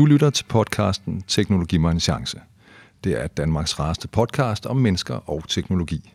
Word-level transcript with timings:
Du 0.00 0.06
lytter 0.06 0.30
til 0.30 0.44
podcasten 0.44 1.22
Teknologi 1.28 1.78
mig 1.78 1.90
en 1.90 2.00
chance. 2.00 2.40
Det 3.04 3.22
er 3.22 3.26
Danmarks 3.26 3.80
rareste 3.80 4.08
podcast 4.08 4.66
om 4.66 4.76
mennesker 4.76 5.30
og 5.30 5.44
teknologi. 5.48 6.12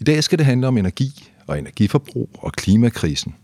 I 0.00 0.04
dag 0.04 0.24
skal 0.24 0.38
det 0.38 0.46
handle 0.46 0.66
om 0.66 0.78
energi 0.78 1.30
og 1.46 1.58
energiforbrug 1.58 2.30
og 2.38 2.52
klimakrisen. 2.52 3.34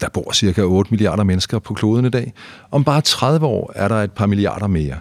Der 0.00 0.08
bor 0.08 0.32
cirka 0.32 0.62
8 0.62 0.90
milliarder 0.90 1.24
mennesker 1.24 1.58
på 1.58 1.74
kloden 1.74 2.04
i 2.04 2.10
dag. 2.10 2.32
Om 2.70 2.84
bare 2.84 3.00
30 3.00 3.46
år 3.46 3.72
er 3.74 3.88
der 3.88 3.96
et 4.02 4.12
par 4.12 4.26
milliarder 4.26 4.66
mere. 4.66 4.98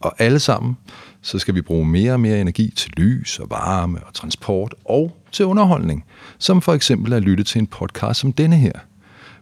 Og 0.00 0.14
alle 0.18 0.38
sammen, 0.38 0.76
så 1.22 1.38
skal 1.38 1.54
vi 1.54 1.62
bruge 1.62 1.86
mere 1.86 2.12
og 2.12 2.20
mere 2.20 2.40
energi 2.40 2.72
til 2.76 2.92
lys 2.96 3.38
og 3.38 3.50
varme 3.50 4.04
og 4.06 4.14
transport 4.14 4.74
og 4.84 5.16
til 5.32 5.46
underholdning, 5.46 6.04
som 6.38 6.62
for 6.62 6.72
eksempel 6.74 7.12
at 7.12 7.22
lytte 7.22 7.44
til 7.44 7.58
en 7.58 7.66
podcast 7.66 8.20
som 8.20 8.32
denne 8.32 8.56
her. 8.56 8.80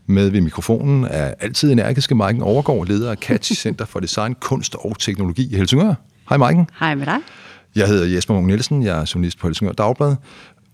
Med 0.06 0.30
ved 0.30 0.40
mikrofonen 0.40 1.04
er 1.04 1.34
altid 1.40 1.72
energiske 1.72 2.14
Maiken 2.14 2.42
Overgaard, 2.42 2.86
leder 2.86 3.10
af 3.10 3.16
Catch 3.16 3.54
Center 3.54 3.84
for 3.84 4.00
Design, 4.00 4.34
Kunst 4.40 4.74
og 4.74 4.98
Teknologi 4.98 5.48
i 5.52 5.56
Helsingør. 5.56 5.94
Hej 6.28 6.38
Maiken. 6.38 6.68
Hej 6.80 6.94
med 6.94 7.06
dig. 7.06 7.18
Jeg 7.76 7.88
hedder 7.88 8.06
Jesper 8.06 8.34
Munk 8.34 8.46
Nielsen, 8.46 8.82
jeg 8.82 9.00
er 9.00 9.10
journalist 9.14 9.38
på 9.38 9.46
Helsingør 9.46 9.72
Dagblad. 9.72 10.16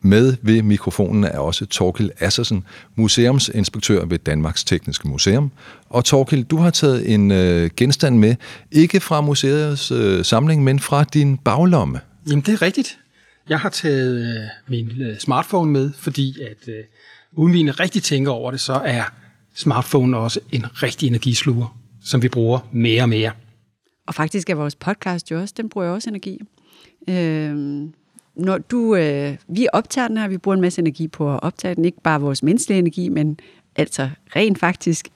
Med 0.01 0.37
ved 0.43 0.63
mikrofonen 0.63 1.25
er 1.25 1.39
også 1.39 1.67
Torkil 1.67 2.11
Assersen, 2.21 2.65
museumsinspektør 2.97 4.05
ved 4.05 4.19
Danmarks 4.19 4.65
Tekniske 4.65 5.09
Museum. 5.09 5.51
Og 5.91 6.05
Torkil, 6.05 6.43
du 6.43 6.57
har 6.57 6.71
taget 6.71 7.15
en 7.15 7.31
øh, 7.31 7.71
genstand 7.77 8.19
med, 8.19 8.35
ikke 8.73 9.01
fra 9.01 9.21
museets 9.21 9.91
øh, 9.91 10.25
samling, 10.25 10.65
men 10.65 10.81
fra 10.81 11.05
din 11.05 11.37
baglomme. 11.37 12.01
Jamen, 12.31 12.43
det 12.47 12.53
er 12.53 12.63
rigtigt. 12.63 12.99
Jeg 13.49 13.61
har 13.61 13.69
taget 13.69 14.37
øh, 14.37 14.43
min 14.69 15.03
øh, 15.03 15.19
smartphone 15.19 15.73
med, 15.73 15.91
fordi 15.97 16.43
at 16.43 16.69
øh, 16.69 16.75
uden 17.33 17.53
vi 17.53 17.71
rigtig 17.71 18.03
tænker 18.03 18.31
over 18.31 18.51
det, 18.51 18.61
så 18.61 18.73
er 18.73 19.05
smartphone 19.55 20.17
også 20.17 20.41
en 20.53 20.83
rigtig 20.83 21.07
energisluger, 21.07 21.79
som 22.05 22.23
vi 22.23 22.29
bruger 22.29 22.59
mere 22.73 23.03
og 23.03 23.09
mere. 23.09 23.33
Og 24.07 24.15
faktisk 24.15 24.51
er 24.51 24.55
vores 24.55 24.75
podcast 24.75 25.31
jo 25.31 25.41
også, 25.41 25.55
den 25.57 25.69
bruger 25.69 25.89
også 25.89 26.11
energi. 26.11 26.41
Øh, 27.09 27.89
når 28.35 28.59
du, 28.59 28.97
øh, 28.97 29.37
vi 29.49 29.67
optager 29.73 30.09
den 30.09 30.17
her, 30.17 30.29
vi 30.29 30.39
bruger 30.39 30.55
en 30.55 30.61
masse 30.61 30.81
energi 30.81 31.09
på 31.09 31.35
at 31.35 31.43
optage 31.43 31.75
den, 31.75 31.85
ikke 31.85 32.01
bare 32.01 32.21
vores 32.21 32.43
menneskelige 32.43 32.79
energi, 32.79 33.09
men 33.09 33.39
altså 33.77 34.11
rent 34.37 34.59
faktisk 34.59 35.09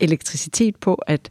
elektricitet 0.00 0.76
på 0.76 0.94
at 0.94 1.30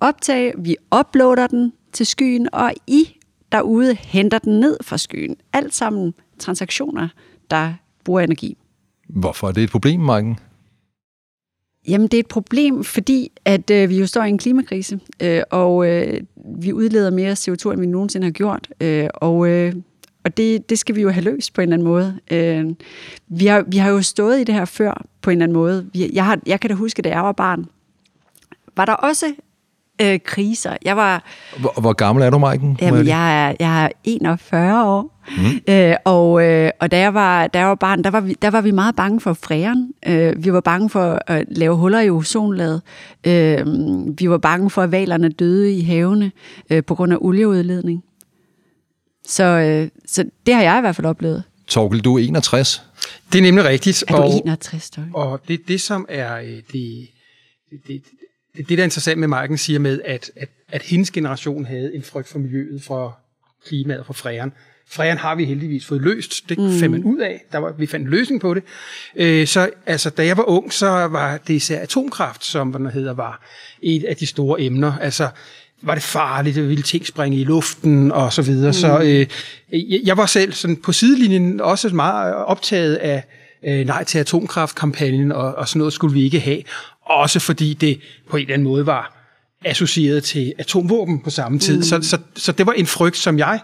optage. 0.00 0.52
Vi 0.58 0.76
uploader 0.98 1.46
den 1.46 1.72
til 1.92 2.06
skyen, 2.06 2.48
og 2.52 2.72
I 2.86 3.16
derude 3.52 3.94
henter 3.94 4.38
den 4.38 4.60
ned 4.60 4.76
fra 4.82 4.98
skyen. 4.98 5.36
Alt 5.52 5.74
sammen 5.74 6.14
transaktioner, 6.38 7.08
der 7.50 7.74
bruger 8.04 8.20
energi. 8.20 8.56
Hvorfor 9.08 9.48
er 9.48 9.52
det 9.52 9.62
et 9.62 9.70
problem, 9.70 10.00
Marken? 10.00 10.38
Jamen, 11.88 12.08
det 12.08 12.14
er 12.14 12.20
et 12.20 12.26
problem, 12.26 12.84
fordi 12.84 13.32
at 13.44 13.70
øh, 13.70 13.90
vi 13.90 13.98
jo 13.98 14.06
står 14.06 14.22
i 14.24 14.28
en 14.28 14.38
klimakrise, 14.38 15.00
øh, 15.22 15.42
og 15.50 15.88
øh, 15.88 16.20
vi 16.58 16.72
udleder 16.72 17.10
mere 17.10 17.32
CO2, 17.32 17.72
end 17.72 17.80
vi 17.80 17.86
nogensinde 17.86 18.24
har 18.24 18.32
gjort. 18.32 18.68
Øh, 18.80 19.08
og 19.14 19.48
øh, 19.48 19.74
og 20.24 20.36
det, 20.36 20.70
det 20.70 20.78
skal 20.78 20.94
vi 20.94 21.02
jo 21.02 21.10
have 21.10 21.24
løst 21.24 21.54
på 21.54 21.60
en 21.60 21.62
eller 21.62 21.76
anden 21.76 21.88
måde. 21.88 22.18
Øh, 22.30 22.74
vi, 23.28 23.46
har, 23.46 23.64
vi 23.68 23.76
har 23.76 23.90
jo 23.90 24.02
stået 24.02 24.40
i 24.40 24.44
det 24.44 24.54
her 24.54 24.64
før 24.64 25.04
på 25.22 25.30
en 25.30 25.36
eller 25.36 25.44
anden 25.44 25.56
måde. 25.56 25.90
Vi, 25.92 26.10
jeg, 26.12 26.24
har, 26.24 26.40
jeg 26.46 26.60
kan 26.60 26.70
da 26.70 26.74
huske, 26.76 27.02
da 27.02 27.08
jeg 27.08 27.22
var 27.22 27.32
barn, 27.32 27.66
var 28.76 28.84
der 28.84 28.92
også 28.92 29.34
øh, 30.02 30.20
kriser. 30.24 30.76
Jeg 30.84 30.96
var... 30.96 31.24
Hvor, 31.58 31.80
hvor 31.80 31.92
gammel 31.92 32.24
er 32.24 32.30
du, 32.30 32.38
Maiken? 32.38 32.78
Jamen, 32.80 33.06
jeg 33.06 33.48
er, 33.48 33.54
jeg 33.60 33.84
er 33.84 33.88
41 34.04 34.86
år. 34.86 35.16
Mm. 35.28 35.72
Øh, 35.74 35.96
og, 36.04 36.42
øh, 36.42 36.70
og 36.80 36.90
da 36.90 36.98
jeg 36.98 37.14
var, 37.14 37.46
da 37.46 37.58
jeg 37.58 37.68
var 37.68 37.74
barn, 37.74 38.04
der 38.04 38.10
var, 38.10 38.20
vi, 38.20 38.36
der 38.42 38.50
var 38.50 38.60
vi 38.60 38.70
meget 38.70 38.96
bange 38.96 39.20
for 39.20 39.32
fræren. 39.32 39.92
Øh, 40.06 40.44
vi 40.44 40.52
var 40.52 40.60
bange 40.60 40.90
for 40.90 41.22
at 41.26 41.44
lave 41.48 41.76
huller 41.76 42.00
i 42.00 42.10
ozonlaget. 42.10 42.82
Øh, 43.26 43.66
vi 44.18 44.30
var 44.30 44.38
bange 44.38 44.70
for, 44.70 44.82
at 44.82 44.92
valerne 44.92 45.28
døde 45.28 45.72
i 45.72 45.80
havene 45.80 46.32
øh, 46.70 46.84
på 46.84 46.94
grund 46.94 47.12
af 47.12 47.16
olieudledning. 47.20 48.02
Så, 49.26 49.44
øh, 49.44 49.88
så 50.06 50.24
det 50.46 50.54
har 50.54 50.62
jeg 50.62 50.78
i 50.78 50.80
hvert 50.80 50.96
fald 50.96 51.06
oplevet. 51.06 51.42
Torkel, 51.66 52.00
du 52.00 52.18
er 52.18 52.22
61. 52.22 52.82
Det 53.32 53.38
er 53.38 53.42
nemlig 53.42 53.64
rigtigt. 53.64 54.04
Er 54.08 54.16
du 54.16 54.22
og, 54.22 54.28
61, 54.30 54.90
Torkel? 54.90 55.10
Og 55.14 55.40
det 55.48 55.68
det, 55.68 55.80
som 55.80 56.06
er 56.08 56.36
øh, 56.36 56.46
det, 56.46 57.08
det, 57.70 57.80
det, 57.86 58.02
det, 58.56 58.68
der 58.68 58.78
er 58.78 58.84
interessant 58.84 59.20
med 59.20 59.28
Marken 59.28 59.58
siger 59.58 59.78
med, 59.78 60.00
at, 60.04 60.30
at, 60.36 60.48
at 60.68 60.82
hendes 60.82 61.10
generation 61.10 61.64
havde 61.64 61.94
en 61.94 62.02
frygt 62.02 62.28
for 62.28 62.38
miljøet, 62.38 62.82
for 62.82 63.18
klimaet, 63.66 64.06
for 64.06 64.12
fræren. 64.12 64.52
Fræren 64.88 65.18
har 65.18 65.34
vi 65.34 65.44
heldigvis 65.44 65.86
fået 65.86 66.02
løst. 66.02 66.48
Det 66.48 66.58
mm. 66.58 66.70
fandt 66.70 66.90
man 66.90 67.04
ud 67.04 67.18
af. 67.18 67.44
Der 67.52 67.58
var, 67.58 67.72
vi 67.72 67.86
fandt 67.86 68.04
en 68.04 68.10
løsning 68.10 68.40
på 68.40 68.54
det. 68.54 68.62
Øh, 69.16 69.46
så 69.46 69.70
altså, 69.86 70.10
da 70.10 70.26
jeg 70.26 70.36
var 70.36 70.48
ung, 70.48 70.72
så 70.72 70.86
var 70.88 71.36
det 71.36 71.54
især 71.54 71.80
atomkraft, 71.80 72.44
som 72.44 72.68
hvad 72.68 72.92
hedder, 72.92 73.14
var 73.14 73.42
et 73.82 74.04
af 74.04 74.16
de 74.16 74.26
store 74.26 74.60
emner. 74.60 74.98
Altså, 74.98 75.28
var 75.82 75.94
det 75.94 76.02
farligt, 76.02 76.56
ville 76.56 76.82
ting 76.82 77.06
springe 77.06 77.38
i 77.38 77.44
luften 77.44 78.12
og 78.12 78.32
så 78.32 78.42
videre. 78.42 78.68
Mm. 78.68 78.72
Så 78.72 79.02
øh, 79.02 80.06
jeg 80.06 80.16
var 80.16 80.26
selv 80.26 80.52
sådan 80.52 80.76
på 80.76 80.92
sidelinjen 80.92 81.60
også 81.60 81.88
meget 81.88 82.34
optaget 82.34 82.94
af 82.94 83.24
øh, 83.66 83.86
nej 83.86 84.04
til 84.04 84.18
atomkraftkampagnen, 84.18 85.32
og, 85.32 85.54
og 85.54 85.68
sådan 85.68 85.78
noget 85.78 85.92
skulle 85.92 86.14
vi 86.14 86.22
ikke 86.22 86.40
have. 86.40 86.62
Også 87.06 87.40
fordi 87.40 87.74
det 87.74 88.00
på 88.30 88.36
en 88.36 88.42
eller 88.42 88.54
anden 88.54 88.68
måde 88.68 88.86
var 88.86 89.12
associeret 89.64 90.24
til 90.24 90.52
atomvåben 90.58 91.22
på 91.22 91.30
samme 91.30 91.58
tid. 91.58 91.76
Mm. 91.76 91.82
Så, 91.82 92.02
så, 92.02 92.18
så 92.36 92.52
det 92.52 92.66
var 92.66 92.72
en 92.72 92.86
frygt, 92.86 93.16
som 93.16 93.38
jeg 93.38 93.60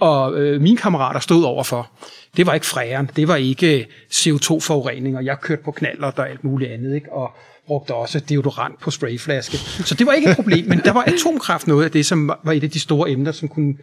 og 0.00 0.38
øh, 0.38 0.60
mine 0.60 0.76
kammerater 0.76 1.20
stod 1.20 1.44
overfor. 1.44 1.90
Det 2.36 2.46
var 2.46 2.54
ikke 2.54 2.66
fræren, 2.66 3.10
det 3.16 3.28
var 3.28 3.36
ikke 3.36 3.86
CO2-forurening, 4.12 5.16
og 5.16 5.24
jeg 5.24 5.40
kørte 5.40 5.62
på 5.64 5.70
knaller 5.70 6.10
og 6.10 6.30
alt 6.30 6.44
muligt 6.44 6.70
andet. 6.70 6.94
Ikke? 6.94 7.12
Og 7.12 7.30
brugte 7.66 7.94
også 7.94 8.20
deodorant 8.20 8.80
på 8.80 8.90
sprayflaske. 8.90 9.56
Så 9.56 9.94
det 9.94 10.06
var 10.06 10.12
ikke 10.12 10.30
et 10.30 10.36
problem, 10.36 10.68
men 10.68 10.80
der 10.84 10.92
var 10.92 11.02
atomkraft 11.02 11.66
noget 11.66 11.84
af 11.84 11.90
det, 11.90 12.06
som 12.06 12.32
var 12.44 12.52
et 12.52 12.64
af 12.64 12.70
de 12.70 12.80
store 12.80 13.10
emner, 13.10 13.32
som 13.32 13.48
kunne, 13.48 13.74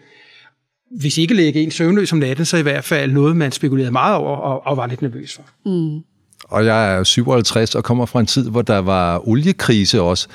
hvis 1.00 1.18
ikke 1.18 1.34
lægge 1.34 1.62
en 1.62 1.72
søvnløs 1.72 2.14
om 2.14 2.20
natten, 2.20 2.46
så 2.46 2.58
i 2.58 2.62
hvert 2.62 2.84
fald 2.84 3.12
noget, 3.12 3.38
man 3.38 3.52
spekulerede 3.52 3.92
meget 3.92 4.16
over 4.16 4.38
og, 4.38 4.66
og 4.66 4.78
var 4.78 4.88
lidt 4.88 5.02
nervøs 5.02 5.36
for. 5.36 5.44
Mm. 5.66 6.04
Og 6.44 6.66
jeg 6.66 6.96
er 6.96 7.04
57 7.04 7.76
og 7.76 7.84
kommer 7.84 8.06
fra 8.06 8.20
en 8.20 8.26
tid, 8.26 8.50
hvor 8.50 8.62
der 8.62 8.78
var 8.78 9.28
oliekrise 9.28 10.02
også. 10.02 10.28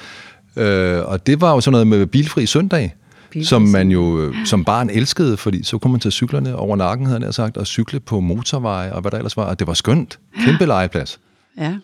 Øh, 0.57 1.05
og 1.05 1.27
det 1.27 1.41
var 1.41 1.53
jo 1.53 1.61
sådan 1.61 1.73
noget 1.73 1.87
med 1.87 2.07
bilfri 2.07 2.47
søndag. 2.47 2.95
Bilfri 3.31 3.45
som 3.45 3.63
man 3.63 3.91
jo 3.91 4.21
øh, 4.21 4.35
som 4.47 4.65
barn 4.65 4.91
elskede, 4.91 5.37
fordi 5.37 5.63
så 5.63 5.79
kunne 5.79 5.91
man 5.91 6.01
tage 6.01 6.13
cyklerne 6.13 6.57
over 6.57 6.77
nakken, 6.77 7.07
havde 7.07 7.25
jeg 7.25 7.35
sagt, 7.35 7.57
og 7.57 7.67
cykle 7.67 8.01
på 8.01 8.21
motorveje 8.21 8.93
og 8.93 9.01
hvad 9.01 9.11
der 9.11 9.17
ellers 9.17 9.37
var, 9.37 9.45
og 9.45 9.59
det 9.59 9.67
var 9.67 9.75
skønt. 9.75 10.19
Kæmpe 10.45 10.67
legeplads. 10.67 11.21
Ja, 11.59 11.75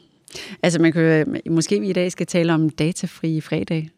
Altså, 0.63 0.79
man 0.79 0.93
kan, 0.93 1.37
måske 1.51 1.81
vi 1.81 1.89
i 1.89 1.93
dag 1.93 2.13
skal 2.13 2.27
tale 2.27 2.55
om 2.55 2.71
datafri 2.71 3.41
fredag. 3.41 3.89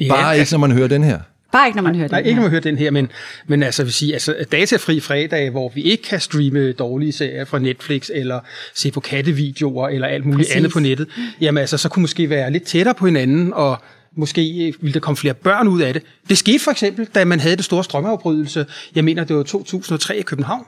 Ja, 0.00 0.08
Bare 0.08 0.38
ikke, 0.38 0.52
når 0.52 0.58
man 0.58 0.72
hører 0.72 0.88
den 0.88 1.04
her. 1.04 1.20
Bare 1.52 1.66
ikke, 1.66 1.76
når 1.76 1.82
man 1.82 1.94
hører 1.94 2.08
nej, 2.08 2.18
den 2.18 2.24
Nej, 2.24 2.28
ikke 2.28 2.36
når 2.36 2.42
man 2.42 2.50
hører 2.50 2.60
den 2.60 2.78
her, 2.78 2.90
men, 2.90 3.10
men 3.46 3.62
altså, 3.62 3.82
vil 3.82 3.92
sige, 3.92 4.12
altså, 4.12 4.44
datafri 4.52 5.00
fredag, 5.00 5.50
hvor 5.50 5.72
vi 5.74 5.82
ikke 5.82 6.02
kan 6.02 6.20
streame 6.20 6.72
dårlige 6.72 7.12
serier 7.12 7.44
fra 7.44 7.58
Netflix, 7.58 8.10
eller 8.14 8.40
se 8.74 8.90
på 8.90 9.00
kattevideoer, 9.00 9.88
eller 9.88 10.06
alt 10.06 10.24
muligt 10.24 10.38
Præcis. 10.38 10.56
andet 10.56 10.72
på 10.72 10.80
nettet, 10.80 11.08
jamen 11.40 11.60
altså, 11.60 11.78
så 11.78 11.88
kunne 11.88 12.00
måske 12.00 12.30
være 12.30 12.50
lidt 12.50 12.64
tættere 12.64 12.94
på 12.94 13.06
hinanden, 13.06 13.52
og 13.52 13.82
måske 14.16 14.74
ville 14.80 14.94
der 14.94 15.00
komme 15.00 15.16
flere 15.16 15.34
børn 15.34 15.68
ud 15.68 15.80
af 15.80 15.92
det. 15.92 16.02
Det 16.28 16.38
skete 16.38 16.58
for 16.58 16.70
eksempel, 16.70 17.08
da 17.14 17.24
man 17.24 17.40
havde 17.40 17.56
det 17.56 17.64
store 17.64 17.84
strømafbrydelse, 17.84 18.66
jeg 18.94 19.04
mener, 19.04 19.24
det 19.24 19.36
var 19.36 19.42
2003 19.42 20.16
i 20.16 20.22
København. 20.22 20.64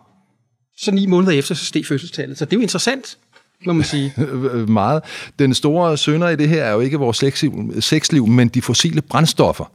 Så 0.77 0.91
ni 0.91 1.07
måneder 1.07 1.33
efter, 1.33 1.55
så 1.55 1.65
steg 1.65 1.87
fødselstallet. 1.87 2.39
Så 2.39 2.45
det 2.45 2.53
er 2.53 2.57
jo 2.57 2.63
interessant 2.63 3.17
må 3.67 3.73
man 3.73 3.85
sige. 3.85 4.13
Meget. 4.69 5.03
Den 5.39 5.55
store 5.55 5.97
sønder 5.97 6.29
i 6.29 6.37
det 6.37 6.49
her 6.49 6.65
er 6.65 6.73
jo 6.73 6.81
ikke 6.81 6.99
vores 6.99 7.17
sexliv, 7.17 7.73
sexliv, 7.81 8.27
men 8.27 8.49
de 8.49 8.63
fossile 8.63 9.03
brændstoffer. 9.03 9.73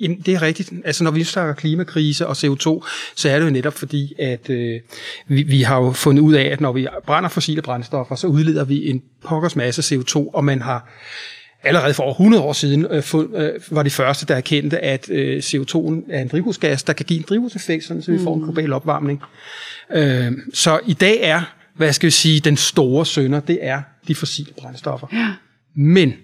Jamen, 0.00 0.20
det 0.20 0.34
er 0.34 0.42
rigtigt. 0.42 0.72
Altså, 0.84 1.04
når 1.04 1.10
vi 1.10 1.24
snakker 1.24 1.54
klimakrise 1.54 2.26
og 2.26 2.32
CO2, 2.32 2.86
så 3.16 3.28
er 3.28 3.38
det 3.38 3.46
jo 3.46 3.50
netop 3.50 3.74
fordi, 3.74 4.14
at 4.18 4.50
øh, 4.50 4.80
vi, 5.28 5.42
vi 5.42 5.62
har 5.62 5.80
jo 5.80 5.92
fundet 5.92 6.22
ud 6.22 6.34
af, 6.34 6.44
at 6.44 6.60
når 6.60 6.72
vi 6.72 6.86
brænder 7.06 7.28
fossile 7.28 7.62
brændstoffer, 7.62 8.14
så 8.14 8.26
udleder 8.26 8.64
vi 8.64 8.90
en 8.90 9.02
pokkers 9.24 9.56
masse 9.56 9.96
CO2, 9.96 10.30
og 10.34 10.44
man 10.44 10.62
har 10.62 10.88
allerede 11.62 11.94
for 11.94 12.02
over 12.02 12.12
100 12.12 12.42
år 12.42 12.52
siden 12.52 12.86
øh, 12.90 13.02
fund, 13.02 13.36
øh, 13.36 13.52
var 13.70 13.82
de 13.82 13.90
første, 13.90 14.26
der 14.26 14.34
erkendte, 14.34 14.78
at 14.78 15.10
øh, 15.10 15.38
CO2 15.38 15.76
er 16.10 16.20
en 16.20 16.28
drivhusgas, 16.28 16.82
der 16.82 16.92
kan 16.92 17.06
give 17.06 17.18
en 17.18 17.24
drivhuseffekt, 17.28 17.84
sådan, 17.84 18.02
så 18.02 18.12
vi 18.12 18.18
får 18.18 18.34
en 18.34 18.40
mm. 18.40 18.46
global 18.46 18.72
opvarmning. 18.72 19.22
Øh, 19.94 20.32
så 20.54 20.80
i 20.86 20.92
dag 20.92 21.18
er 21.22 21.42
hvad 21.76 21.92
skal 21.92 22.06
vi 22.06 22.10
sige, 22.10 22.40
den 22.40 22.56
store 22.56 23.06
sønder, 23.06 23.40
det 23.40 23.58
er 23.60 23.82
de 24.08 24.14
fossile 24.14 24.52
brændstoffer. 24.60 25.06
Ja. 25.12 25.32
Men 25.74 26.14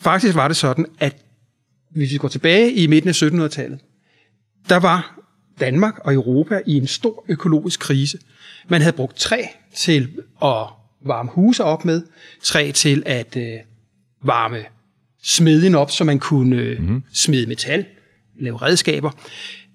faktisk 0.00 0.34
var 0.34 0.48
det 0.48 0.56
sådan, 0.56 0.86
at 0.98 1.16
hvis 1.90 2.12
vi 2.12 2.18
går 2.18 2.28
tilbage 2.28 2.72
i 2.72 2.86
midten 2.86 3.08
af 3.08 3.22
1700-tallet, 3.22 3.78
der 4.68 4.76
var 4.76 5.20
Danmark 5.60 5.98
og 5.98 6.14
Europa 6.14 6.60
i 6.66 6.76
en 6.76 6.86
stor 6.86 7.24
økologisk 7.28 7.80
krise. 7.80 8.18
Man 8.68 8.80
havde 8.80 8.96
brugt 8.96 9.16
træ 9.16 9.42
til 9.74 10.02
at 10.42 10.66
varme 11.06 11.30
huse 11.30 11.64
op 11.64 11.84
med, 11.84 12.02
træ 12.42 12.70
til 12.74 13.02
at 13.06 13.36
øh, 13.36 13.52
varme 14.22 14.64
smedjen 15.22 15.74
op, 15.74 15.90
så 15.90 16.04
man 16.04 16.18
kunne 16.18 16.56
øh, 16.56 16.80
mm-hmm. 16.80 17.02
smede 17.12 17.46
metal, 17.46 17.84
lave 18.40 18.56
redskaber. 18.56 19.10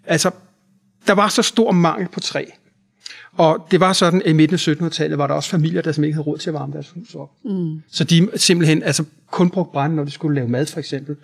Altså, 0.03 0.31
der 1.07 1.13
var 1.13 1.29
så 1.29 1.41
stor 1.41 1.71
mangel 1.71 2.07
på 2.09 2.19
træ, 2.19 2.45
Og 3.31 3.67
det 3.71 3.79
var 3.79 3.93
sådan, 3.93 4.21
at 4.21 4.29
i 4.29 4.33
midten 4.33 4.53
af 4.53 4.67
1700-tallet 4.67 5.17
var 5.17 5.27
der 5.27 5.33
også 5.33 5.49
familier, 5.49 5.81
der 5.81 5.91
simpelthen 5.91 6.03
ikke 6.03 6.15
havde 6.15 6.25
råd 6.25 6.37
til 6.37 6.49
at 6.49 6.53
varme 6.53 6.73
deres 6.73 6.89
hus 6.89 7.15
op. 7.15 7.29
Mm. 7.45 7.81
Så 7.91 8.03
de 8.03 8.29
simpelthen 8.35 8.83
altså, 8.83 9.03
kun 9.31 9.49
brugte 9.49 9.71
brænde, 9.73 9.95
når 9.95 10.03
de 10.03 10.11
skulle 10.11 10.35
lave 10.35 10.47
mad, 10.47 10.65
for 10.65 10.79
eksempel. 10.79 11.15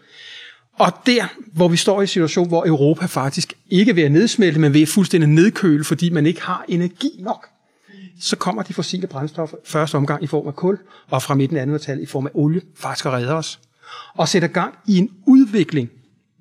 Og 0.80 0.92
der, 1.06 1.28
hvor 1.54 1.68
vi 1.68 1.78
står 1.78 2.02
i 2.02 2.04
en 2.04 2.08
situation, 2.08 2.48
hvor 2.48 2.66
Europa 2.66 3.06
faktisk 3.06 3.54
ikke 3.70 3.96
ved 3.96 4.04
at 4.04 4.12
nedsmelte, 4.12 4.60
men 4.60 4.74
ved 4.74 4.82
at 4.82 4.88
fuldstændig 4.88 5.30
nedkøle, 5.30 5.84
fordi 5.84 6.10
man 6.10 6.26
ikke 6.26 6.42
har 6.42 6.66
energi 6.68 7.10
nok, 7.20 7.50
så 8.20 8.36
kommer 8.36 8.64
de 8.64 8.74
fossile 8.74 9.08
brændstoffer 9.08 9.58
første 9.66 9.96
omgang 9.96 10.24
i 10.24 10.28
form 10.28 10.48
af 10.48 10.56
kul, 10.56 10.78
og 11.10 11.22
fra 11.22 11.36
midten 11.36 11.58
af 11.58 11.66
1800-tallet 11.66 12.04
i 12.04 12.06
form 12.06 12.26
af 12.26 12.32
olie, 12.34 12.62
faktisk 12.76 13.06
at 13.06 13.12
redde 13.12 13.34
os. 13.34 13.60
Og 14.14 14.28
sætter 14.28 14.48
gang 14.48 14.74
i 14.88 14.98
en 14.98 15.10
udvikling, 15.28 15.90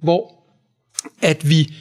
hvor 0.03 0.35
at 1.23 1.49
vi 1.49 1.75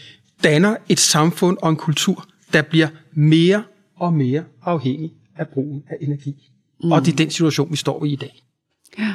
danner 0.44 0.76
et 0.90 1.00
samfund 1.00 1.58
og 1.62 1.70
en 1.70 1.76
kultur, 1.76 2.28
der 2.54 2.62
bliver 2.62 2.88
mere 3.14 3.64
og 3.96 4.14
mere 4.14 4.44
afhængig 4.62 5.14
af 5.36 5.48
brugen 5.48 5.84
af 5.90 5.96
energi. 6.02 6.52
Mm. 6.84 6.92
Og 6.92 7.06
det 7.06 7.12
er 7.12 7.16
den 7.16 7.30
situation, 7.30 7.72
vi 7.72 7.78
står 7.78 8.06
i 8.06 8.12
i 8.12 8.16
dag. 8.16 8.44
Ja. 9.00 9.14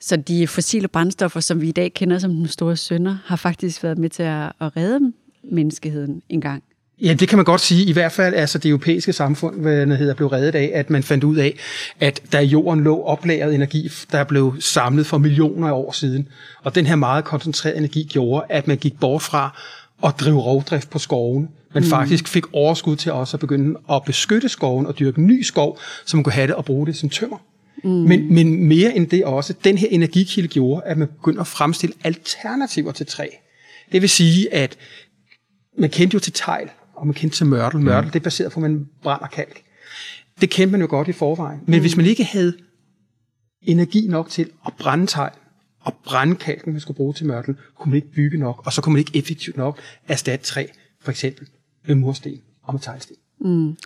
Så 0.00 0.16
de 0.16 0.46
fossile 0.46 0.88
brændstoffer, 0.88 1.40
som 1.40 1.60
vi 1.60 1.68
i 1.68 1.72
dag 1.72 1.94
kender 1.94 2.18
som 2.18 2.30
den 2.30 2.48
store 2.48 2.76
sønder, 2.76 3.18
har 3.24 3.36
faktisk 3.36 3.82
været 3.82 3.98
med 3.98 4.10
til 4.10 4.22
at, 4.22 4.52
at 4.60 4.76
redde 4.76 5.12
menneskeheden 5.42 6.22
engang. 6.28 6.62
Ja, 7.02 7.14
det 7.14 7.28
kan 7.28 7.38
man 7.38 7.44
godt 7.44 7.60
sige. 7.60 7.84
I 7.84 7.92
hvert 7.92 8.12
fald 8.12 8.34
altså 8.34 8.58
det 8.58 8.68
europæiske 8.68 9.12
samfund 9.12 9.60
hvad 9.60 9.86
hedder, 9.86 10.14
blev 10.14 10.28
reddet 10.28 10.54
af, 10.54 10.70
at 10.74 10.90
man 10.90 11.02
fandt 11.02 11.24
ud 11.24 11.36
af, 11.36 11.58
at 12.00 12.22
der 12.32 12.40
i 12.40 12.46
jorden 12.46 12.84
lå 12.84 13.02
oplagret 13.02 13.54
energi, 13.54 13.88
der 14.12 14.24
blev 14.24 14.56
samlet 14.60 15.06
for 15.06 15.18
millioner 15.18 15.68
af 15.68 15.72
år 15.72 15.92
siden. 15.92 16.28
Og 16.62 16.74
den 16.74 16.86
her 16.86 16.96
meget 16.96 17.24
koncentrerede 17.24 17.78
energi 17.78 18.08
gjorde, 18.10 18.46
at 18.48 18.68
man 18.68 18.76
gik 18.76 19.00
bort 19.00 19.22
fra 19.22 19.60
at 20.04 20.14
drive 20.20 20.40
rovdrift 20.40 20.90
på 20.90 20.98
skoven, 20.98 21.48
men 21.74 21.82
mm. 21.82 21.88
faktisk 21.88 22.28
fik 22.28 22.44
overskud 22.52 22.96
til 22.96 23.12
også 23.12 23.36
at 23.36 23.40
begynde 23.40 23.78
at 23.90 24.02
beskytte 24.06 24.48
skoven 24.48 24.86
og 24.86 24.98
dyrke 24.98 25.22
ny 25.22 25.42
skov, 25.42 25.78
så 26.06 26.16
man 26.16 26.24
kunne 26.24 26.32
have 26.32 26.46
det 26.46 26.54
og 26.54 26.64
bruge 26.64 26.86
det 26.86 26.96
som 26.96 27.08
tømmer. 27.08 27.38
Mm. 27.84 27.90
Men, 27.90 28.34
men 28.34 28.64
mere 28.64 28.96
end 28.96 29.06
det 29.06 29.24
også, 29.24 29.54
den 29.64 29.78
her 29.78 29.88
energikilde 29.90 30.48
gjorde, 30.48 30.82
at 30.84 30.98
man 30.98 31.08
begyndte 31.08 31.40
at 31.40 31.46
fremstille 31.46 31.94
alternativer 32.04 32.92
til 32.92 33.06
træ. 33.06 33.26
Det 33.92 34.02
vil 34.02 34.10
sige, 34.10 34.54
at 34.54 34.78
man 35.78 35.90
kendte 35.90 36.14
jo 36.14 36.20
til 36.20 36.32
tegl, 36.32 36.70
og 36.94 37.06
man 37.06 37.14
kendte 37.14 37.36
til 37.36 37.46
mørtel. 37.46 37.80
Mørtel, 37.80 38.04
mm. 38.04 38.12
det 38.12 38.20
er 38.20 38.24
baseret 38.24 38.52
på, 38.52 38.60
at 38.60 38.70
man 38.70 38.88
brænder 39.02 39.26
kalk. 39.26 39.62
Det 40.40 40.50
kendte 40.50 40.72
man 40.72 40.80
jo 40.80 40.86
godt 40.90 41.08
i 41.08 41.12
forvejen. 41.12 41.60
Men 41.66 41.74
mm. 41.74 41.80
hvis 41.80 41.96
man 41.96 42.06
ikke 42.06 42.24
havde 42.24 42.56
energi 43.62 44.06
nok 44.06 44.28
til 44.30 44.50
at 44.66 44.72
brænde 44.78 45.06
tegl, 45.06 45.32
og 45.80 45.94
brænde 46.04 46.36
kalken, 46.36 46.72
man 46.72 46.80
skulle 46.80 46.96
bruge 46.96 47.14
til 47.14 47.26
mørtel, 47.26 47.56
kunne 47.78 47.90
man 47.90 47.96
ikke 47.96 48.12
bygge 48.12 48.38
nok, 48.38 48.62
og 48.66 48.72
så 48.72 48.82
kunne 48.82 48.92
man 48.92 48.98
ikke 48.98 49.18
effektivt 49.18 49.56
nok 49.56 49.80
erstatte 50.08 50.46
træ, 50.46 50.66
for 51.00 51.10
eksempel 51.10 51.48
med 51.86 51.94
mursten 51.94 52.40
og 52.62 52.74
med 52.74 52.80
teglsten. 52.80 53.16
Mm. 53.40 53.76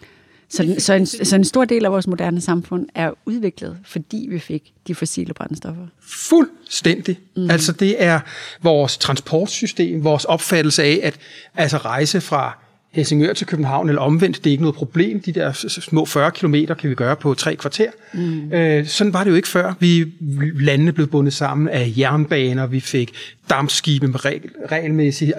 Så, 0.52 0.62
den, 0.62 0.80
så, 0.80 0.92
en, 0.92 1.06
så 1.06 1.36
en 1.36 1.44
stor 1.44 1.64
del 1.64 1.84
af 1.84 1.92
vores 1.92 2.06
moderne 2.06 2.40
samfund 2.40 2.86
er 2.94 3.10
udviklet, 3.26 3.78
fordi 3.84 4.26
vi 4.30 4.38
fik 4.38 4.72
de 4.86 4.94
fossile 4.94 5.34
brændstoffer. 5.34 5.86
Fuldstændig. 6.00 7.18
Mm. 7.36 7.50
Altså 7.50 7.72
det 7.72 8.02
er 8.02 8.20
vores 8.62 8.98
transportsystem, 8.98 10.04
vores 10.04 10.24
opfattelse 10.24 10.82
af 10.82 11.00
at 11.02 11.18
altså 11.54 11.76
rejse 11.76 12.20
fra 12.20 12.61
Helsingør 12.92 13.32
til 13.32 13.46
København, 13.46 13.88
eller 13.88 14.02
omvendt, 14.02 14.36
det 14.36 14.46
er 14.46 14.50
ikke 14.50 14.62
noget 14.62 14.76
problem. 14.76 15.20
De 15.20 15.32
der 15.32 15.52
små 15.52 16.04
40 16.04 16.30
km 16.30 16.54
kan 16.78 16.90
vi 16.90 16.94
gøre 16.94 17.16
på 17.16 17.34
tre 17.34 17.56
kvarter. 17.56 17.90
Mm. 18.14 18.52
Øh, 18.52 18.86
sådan 18.86 19.12
var 19.12 19.24
det 19.24 19.30
jo 19.30 19.36
ikke 19.36 19.48
før. 19.48 19.74
Vi 19.80 20.12
landene 20.60 20.92
blev 20.92 21.06
bundet 21.06 21.32
sammen 21.32 21.68
af 21.68 21.92
jernbaner, 21.98 22.66
vi 22.66 22.80
fik 22.80 23.12
dampskibe 23.50 24.08
med 24.08 24.24
regel, 24.24 24.50
regelmæssige 24.70 25.34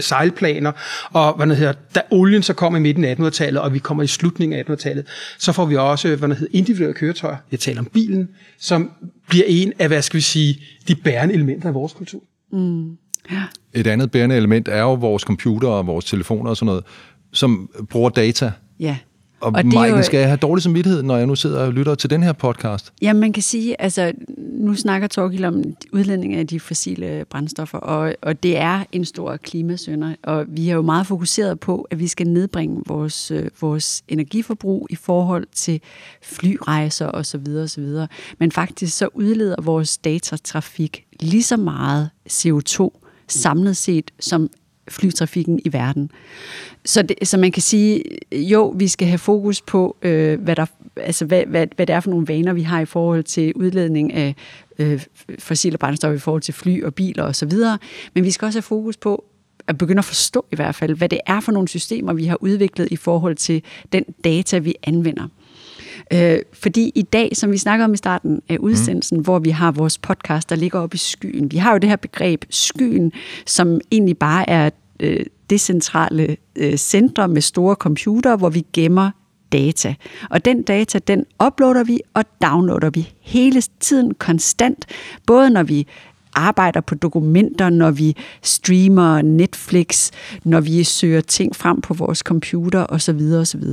sejlplaner, 0.00 0.72
og 1.12 1.36
hvad 1.36 1.56
hedder, 1.56 1.72
da 1.94 2.00
olien 2.10 2.42
så 2.42 2.52
kom 2.52 2.76
i 2.76 2.80
midten 2.80 3.04
af 3.04 3.14
1800-tallet, 3.14 3.62
og 3.62 3.74
vi 3.74 3.78
kommer 3.78 4.02
i 4.02 4.06
slutningen 4.06 4.58
af 4.58 4.62
1800-tallet, 4.62 5.06
så 5.38 5.52
får 5.52 5.66
vi 5.66 5.76
også 5.76 6.16
hvad 6.16 6.28
hedder, 6.28 6.58
individuelle 6.58 6.94
køretøjer. 6.94 7.36
Jeg 7.50 7.60
taler 7.60 7.80
om 7.80 7.86
bilen, 7.92 8.28
som 8.58 8.90
bliver 9.28 9.44
en 9.48 9.72
af, 9.78 9.88
hvad 9.88 10.02
skal 10.02 10.16
vi 10.16 10.22
sige, 10.22 10.62
de 10.88 10.94
bærende 10.94 11.34
elementer 11.34 11.68
af 11.68 11.74
vores 11.74 11.92
kultur. 11.92 12.20
Mm. 12.52 12.96
Ja. 13.30 13.42
Et 13.72 13.86
andet 13.86 14.10
bærende 14.10 14.36
element 14.36 14.68
er 14.68 14.80
jo 14.80 14.94
vores 14.94 15.22
computer 15.22 15.68
og 15.68 15.86
vores 15.86 16.04
telefoner 16.04 16.50
og 16.50 16.56
sådan 16.56 16.66
noget, 16.66 16.84
som 17.32 17.70
bruger 17.90 18.10
data. 18.10 18.52
Ja. 18.80 18.96
Og, 19.42 19.52
og 19.54 19.66
Maiken, 19.66 19.96
jo... 19.96 20.02
skal 20.02 20.18
jeg 20.18 20.28
have 20.28 20.36
dårlig 20.36 20.62
samvittighed, 20.62 21.02
når 21.02 21.16
jeg 21.16 21.26
nu 21.26 21.34
sidder 21.34 21.60
og 21.60 21.72
lytter 21.72 21.94
til 21.94 22.10
den 22.10 22.22
her 22.22 22.32
podcast? 22.32 22.92
Ja, 23.02 23.12
man 23.12 23.32
kan 23.32 23.42
sige, 23.42 23.80
altså 23.80 24.12
nu 24.38 24.74
snakker 24.74 25.08
Torgild 25.08 25.44
om 25.44 25.62
udledning 25.92 26.34
af 26.34 26.46
de 26.46 26.60
fossile 26.60 27.24
brændstoffer, 27.30 27.78
og, 27.78 28.14
og 28.22 28.42
det 28.42 28.58
er 28.58 28.84
en 28.92 29.04
stor 29.04 29.36
klimasønder, 29.36 30.14
og 30.22 30.44
vi 30.48 30.68
er 30.68 30.74
jo 30.74 30.82
meget 30.82 31.06
fokuseret 31.06 31.60
på, 31.60 31.86
at 31.90 31.98
vi 31.98 32.06
skal 32.06 32.28
nedbringe 32.28 32.82
vores, 32.86 33.30
øh, 33.30 33.48
vores 33.60 34.02
energiforbrug 34.08 34.86
i 34.90 34.94
forhold 34.94 35.46
til 35.52 35.80
flyrejser 36.22 37.10
osv. 37.10 37.46
osv. 37.56 37.86
Men 38.38 38.52
faktisk 38.52 38.96
så 38.96 39.08
udleder 39.14 39.62
vores 39.62 39.98
datatrafik 39.98 41.04
lige 41.20 41.42
så 41.42 41.56
meget 41.56 42.10
CO2 42.30 43.01
samlet 43.32 43.76
set 43.76 44.10
som 44.20 44.50
flytrafikken 44.88 45.60
i 45.64 45.72
verden. 45.72 46.10
Så, 46.84 47.02
det, 47.02 47.28
så 47.28 47.38
man 47.38 47.52
kan 47.52 47.62
sige, 47.62 48.02
jo, 48.32 48.74
vi 48.76 48.88
skal 48.88 49.08
have 49.08 49.18
fokus 49.18 49.60
på, 49.62 49.96
øh, 50.02 50.40
hvad, 50.40 50.56
der, 50.56 50.66
altså, 50.96 51.24
hvad, 51.24 51.42
hvad, 51.46 51.66
hvad 51.76 51.86
det 51.86 51.94
er 51.94 52.00
for 52.00 52.10
nogle 52.10 52.28
vaner, 52.28 52.52
vi 52.52 52.62
har 52.62 52.80
i 52.80 52.84
forhold 52.84 53.24
til 53.24 53.52
udledning 53.54 54.12
af 54.12 54.34
øh, 54.78 55.02
fossile 55.38 55.78
brændstoffer 55.78 56.16
i 56.16 56.18
forhold 56.18 56.42
til 56.42 56.54
fly 56.54 56.82
og 56.82 56.94
biler 56.94 57.24
osv., 57.24 57.52
men 58.14 58.24
vi 58.24 58.30
skal 58.30 58.46
også 58.46 58.56
have 58.56 58.62
fokus 58.62 58.96
på, 58.96 59.24
at 59.66 59.78
begynde 59.78 59.98
at 59.98 60.04
forstå 60.04 60.44
i 60.52 60.56
hvert 60.56 60.74
fald, 60.74 60.94
hvad 60.94 61.08
det 61.08 61.20
er 61.26 61.40
for 61.40 61.52
nogle 61.52 61.68
systemer, 61.68 62.12
vi 62.12 62.24
har 62.24 62.36
udviklet 62.40 62.88
i 62.90 62.96
forhold 62.96 63.36
til 63.36 63.62
den 63.92 64.04
data, 64.24 64.58
vi 64.58 64.74
anvender. 64.82 65.28
Øh, 66.12 66.38
fordi 66.52 66.92
i 66.94 67.02
dag, 67.02 67.36
som 67.36 67.52
vi 67.52 67.58
snakker 67.58 67.84
om 67.84 67.94
i 67.94 67.96
starten 67.96 68.42
af 68.48 68.56
udsendelsen, 68.60 69.16
mm. 69.16 69.24
hvor 69.24 69.38
vi 69.38 69.50
har 69.50 69.72
vores 69.72 69.98
podcast, 69.98 70.50
der 70.50 70.56
ligger 70.56 70.80
oppe 70.80 70.94
i 70.94 70.98
skyen, 70.98 71.52
vi 71.52 71.56
har 71.56 71.72
jo 71.72 71.78
det 71.78 71.88
her 71.88 71.96
begreb 71.96 72.44
skyen, 72.50 73.12
som 73.46 73.80
egentlig 73.90 74.18
bare 74.18 74.50
er 74.50 74.70
øh, 75.00 75.26
decentrale 75.50 76.36
øh, 76.56 76.76
centre 76.76 77.28
med 77.28 77.42
store 77.42 77.74
computere, 77.74 78.36
hvor 78.36 78.48
vi 78.48 78.66
gemmer 78.72 79.10
data. 79.52 79.94
Og 80.30 80.44
den 80.44 80.62
data, 80.62 80.98
den 80.98 81.24
uploader 81.46 81.84
vi 81.84 82.00
og 82.14 82.24
downloader 82.42 82.90
vi 82.90 83.12
hele 83.20 83.62
tiden 83.80 84.14
konstant, 84.14 84.86
både 85.26 85.50
når 85.50 85.62
vi 85.62 85.86
arbejder 86.34 86.80
på 86.80 86.94
dokumenter, 86.94 87.70
når 87.70 87.90
vi 87.90 88.16
streamer 88.42 89.22
Netflix, 89.22 90.10
når 90.44 90.60
vi 90.60 90.84
søger 90.84 91.20
ting 91.20 91.56
frem 91.56 91.80
på 91.80 91.94
vores 91.94 92.18
computer 92.18 92.86
osv. 92.88 93.20
osv. 93.40 93.64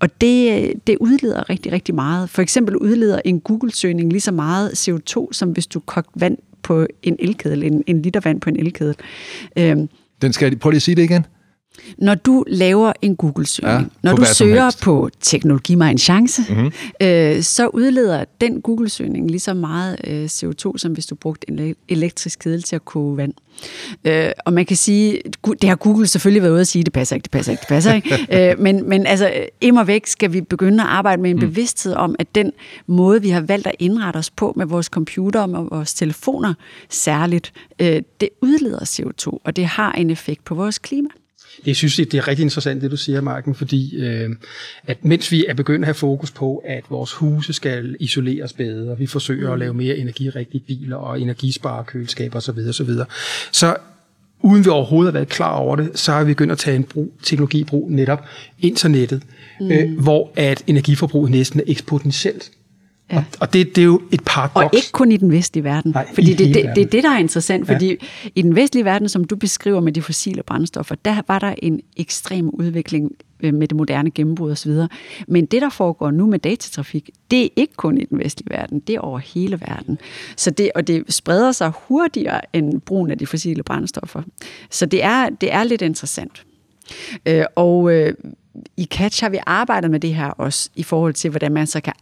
Og 0.00 0.20
det, 0.20 0.72
det 0.86 0.96
udleder 1.00 1.50
rigtig, 1.50 1.72
rigtig 1.72 1.94
meget. 1.94 2.30
For 2.30 2.42
eksempel 2.42 2.76
udleder 2.76 3.20
en 3.24 3.40
Google-søgning 3.40 4.10
lige 4.10 4.20
så 4.20 4.32
meget 4.32 4.88
CO2, 4.88 5.28
som 5.32 5.50
hvis 5.50 5.66
du 5.66 5.80
kogte 5.80 6.20
vand 6.20 6.38
på 6.62 6.86
en 7.02 7.16
elkedel, 7.18 7.62
en, 7.62 7.84
en 7.86 8.02
liter 8.02 8.20
vand 8.20 8.40
på 8.40 8.50
en 8.50 8.56
elkedel. 8.56 8.96
Øhm, 9.58 9.88
Den 10.22 10.32
skal, 10.32 10.56
prøv 10.56 10.70
lige 10.70 10.76
at 10.76 10.82
sige 10.82 10.94
det 10.94 11.02
igen. 11.02 11.26
Når 11.98 12.14
du 12.14 12.44
laver 12.46 12.92
en 13.02 13.16
Google-søgning, 13.16 13.80
ja, 13.80 14.08
når 14.08 14.16
du 14.16 14.24
søger 14.24 14.76
på 14.82 15.10
teknologi 15.20 15.74
mig 15.74 15.90
en 15.90 15.98
chance, 15.98 16.42
mm-hmm. 16.48 16.72
øh, 17.02 17.42
så 17.42 17.66
udleder 17.66 18.24
den 18.40 18.60
Google-søgning 18.60 19.30
lige 19.30 19.40
så 19.40 19.54
meget 19.54 19.96
øh, 20.06 20.24
CO2, 20.24 20.78
som 20.78 20.92
hvis 20.92 21.06
du 21.06 21.14
brugte 21.14 21.50
en 21.50 21.74
elektrisk 21.88 22.38
kedel 22.38 22.62
til 22.62 22.76
at 22.76 22.84
koge 22.84 23.16
vand. 23.16 23.32
Øh, 24.04 24.30
og 24.44 24.52
man 24.52 24.66
kan 24.66 24.76
sige, 24.76 25.22
det 25.62 25.68
har 25.68 25.76
Google 25.76 26.06
selvfølgelig 26.06 26.42
været 26.42 26.52
ude 26.52 26.60
at 26.60 26.68
sige, 26.68 26.82
det 26.82 26.92
passer 26.92 27.16
ikke, 27.16 27.24
det 27.24 27.30
passer 27.30 27.52
ikke, 27.52 27.60
det 27.60 27.68
passer 27.68 27.94
ikke. 27.94 28.26
øh, 28.50 28.60
men, 28.60 28.88
men 28.88 29.06
altså, 29.06 29.32
immer 29.60 29.84
væk 29.84 30.06
skal 30.06 30.32
vi 30.32 30.40
begynde 30.40 30.82
at 30.82 30.88
arbejde 30.88 31.22
med 31.22 31.30
en 31.30 31.36
mm. 31.36 31.40
bevidsthed 31.40 31.94
om, 31.94 32.14
at 32.18 32.34
den 32.34 32.52
måde, 32.86 33.22
vi 33.22 33.28
har 33.28 33.40
valgt 33.40 33.66
at 33.66 33.74
indrette 33.78 34.18
os 34.18 34.30
på 34.30 34.52
med 34.56 34.66
vores 34.66 34.86
computer 34.86 35.40
og 35.40 35.50
med 35.50 35.60
vores 35.70 35.94
telefoner 35.94 36.54
særligt, 36.88 37.52
øh, 37.78 38.02
det 38.20 38.28
udleder 38.42 38.78
CO2, 38.78 39.38
og 39.44 39.56
det 39.56 39.66
har 39.66 39.92
en 39.92 40.10
effekt 40.10 40.44
på 40.44 40.54
vores 40.54 40.78
klima. 40.78 41.08
Jeg 41.66 41.76
synes, 41.76 41.96
det 41.96 42.14
er 42.14 42.28
rigtig 42.28 42.42
interessant, 42.42 42.82
det 42.82 42.90
du 42.90 42.96
siger, 42.96 43.20
Marken, 43.20 43.54
fordi 43.54 43.96
øh, 43.96 44.30
at 44.86 45.04
mens 45.04 45.32
vi 45.32 45.44
er 45.48 45.54
begyndt 45.54 45.84
at 45.84 45.86
have 45.86 45.94
fokus 45.94 46.30
på, 46.30 46.62
at 46.66 46.84
vores 46.90 47.12
huse 47.12 47.52
skal 47.52 47.96
isoleres 48.00 48.52
bedre, 48.52 48.98
vi 48.98 49.06
forsøger 49.06 49.52
at 49.52 49.58
lave 49.58 49.74
mere 49.74 49.96
energirigtige 49.96 50.64
biler 50.66 50.96
og 50.96 51.20
energispare 51.20 51.84
kølskaber 51.84 52.36
osv., 52.36 52.58
osv., 52.68 52.90
så 53.52 53.76
uden 54.42 54.64
vi 54.64 54.70
overhovedet 54.70 55.12
har 55.12 55.18
været 55.18 55.28
klar 55.28 55.54
over 55.54 55.76
det, 55.76 55.98
så 55.98 56.12
har 56.12 56.24
vi 56.24 56.32
begyndt 56.32 56.52
at 56.52 56.58
tage 56.58 56.76
en 56.76 56.84
brug, 56.84 57.12
teknologi 57.22 57.60
i 57.60 57.64
brug, 57.64 57.90
netop 57.90 58.24
internettet, 58.58 59.22
mm. 59.60 59.72
øh, 59.72 60.00
hvor 60.00 60.32
at 60.36 60.62
energiforbruget 60.66 61.30
næsten 61.30 61.60
er 61.60 61.64
eksponentielt. 61.66 62.50
Ja. 63.12 63.16
Og, 63.16 63.24
og 63.40 63.52
det, 63.52 63.76
det 63.76 63.82
er 63.82 63.86
jo 63.86 64.02
et 64.12 64.20
paradoks. 64.26 64.64
Og 64.64 64.70
ikke 64.74 64.92
kun 64.92 65.12
i 65.12 65.16
den 65.16 65.32
vestlige 65.32 65.64
verden. 65.64 65.92
Nej, 65.92 66.08
fordi 66.14 66.34
det, 66.34 66.54
det, 66.54 66.54
det 66.54 66.82
er 66.82 66.86
det, 66.86 67.02
der 67.02 67.10
er 67.10 67.18
interessant. 67.18 67.68
Ja. 67.68 67.74
Fordi 67.74 67.96
i 68.34 68.42
den 68.42 68.56
vestlige 68.56 68.84
verden, 68.84 69.08
som 69.08 69.24
du 69.24 69.36
beskriver 69.36 69.80
med 69.80 69.92
de 69.92 70.02
fossile 70.02 70.42
brændstoffer, 70.42 70.94
der 70.94 71.22
var 71.28 71.38
der 71.38 71.54
en 71.58 71.80
ekstrem 71.96 72.48
udvikling 72.48 73.12
øh, 73.40 73.54
med 73.54 73.68
det 73.68 73.76
moderne 73.76 74.10
gennembrud 74.10 74.50
osv. 74.50 74.72
Men 75.28 75.46
det, 75.46 75.62
der 75.62 75.68
foregår 75.68 76.10
nu 76.10 76.26
med 76.26 76.38
datatrafik, 76.38 77.10
det 77.30 77.44
er 77.44 77.48
ikke 77.56 77.74
kun 77.74 77.98
i 77.98 78.04
den 78.04 78.18
vestlige 78.18 78.50
verden, 78.50 78.80
det 78.80 78.94
er 78.94 79.00
over 79.00 79.18
hele 79.18 79.60
verden. 79.60 79.98
Så 80.36 80.50
det, 80.50 80.70
og 80.74 80.86
det 80.86 81.04
spreder 81.08 81.52
sig 81.52 81.72
hurtigere 81.88 82.40
end 82.56 82.80
brugen 82.80 83.10
af 83.10 83.18
de 83.18 83.26
fossile 83.26 83.62
brændstoffer. 83.62 84.22
Så 84.70 84.86
det 84.86 85.04
er, 85.04 85.28
det 85.28 85.52
er 85.52 85.64
lidt 85.64 85.82
interessant. 85.82 86.44
Øh, 87.26 87.44
og 87.56 87.92
øh, 87.92 88.14
i 88.76 88.84
Catch 88.84 89.22
har 89.22 89.30
vi 89.30 89.38
arbejdet 89.46 89.90
med 89.90 90.00
det 90.00 90.14
her 90.14 90.26
også, 90.26 90.70
i 90.74 90.82
forhold 90.82 91.14
til, 91.14 91.30
hvordan 91.30 91.52
man 91.52 91.66
så 91.66 91.80
kan 91.80 91.92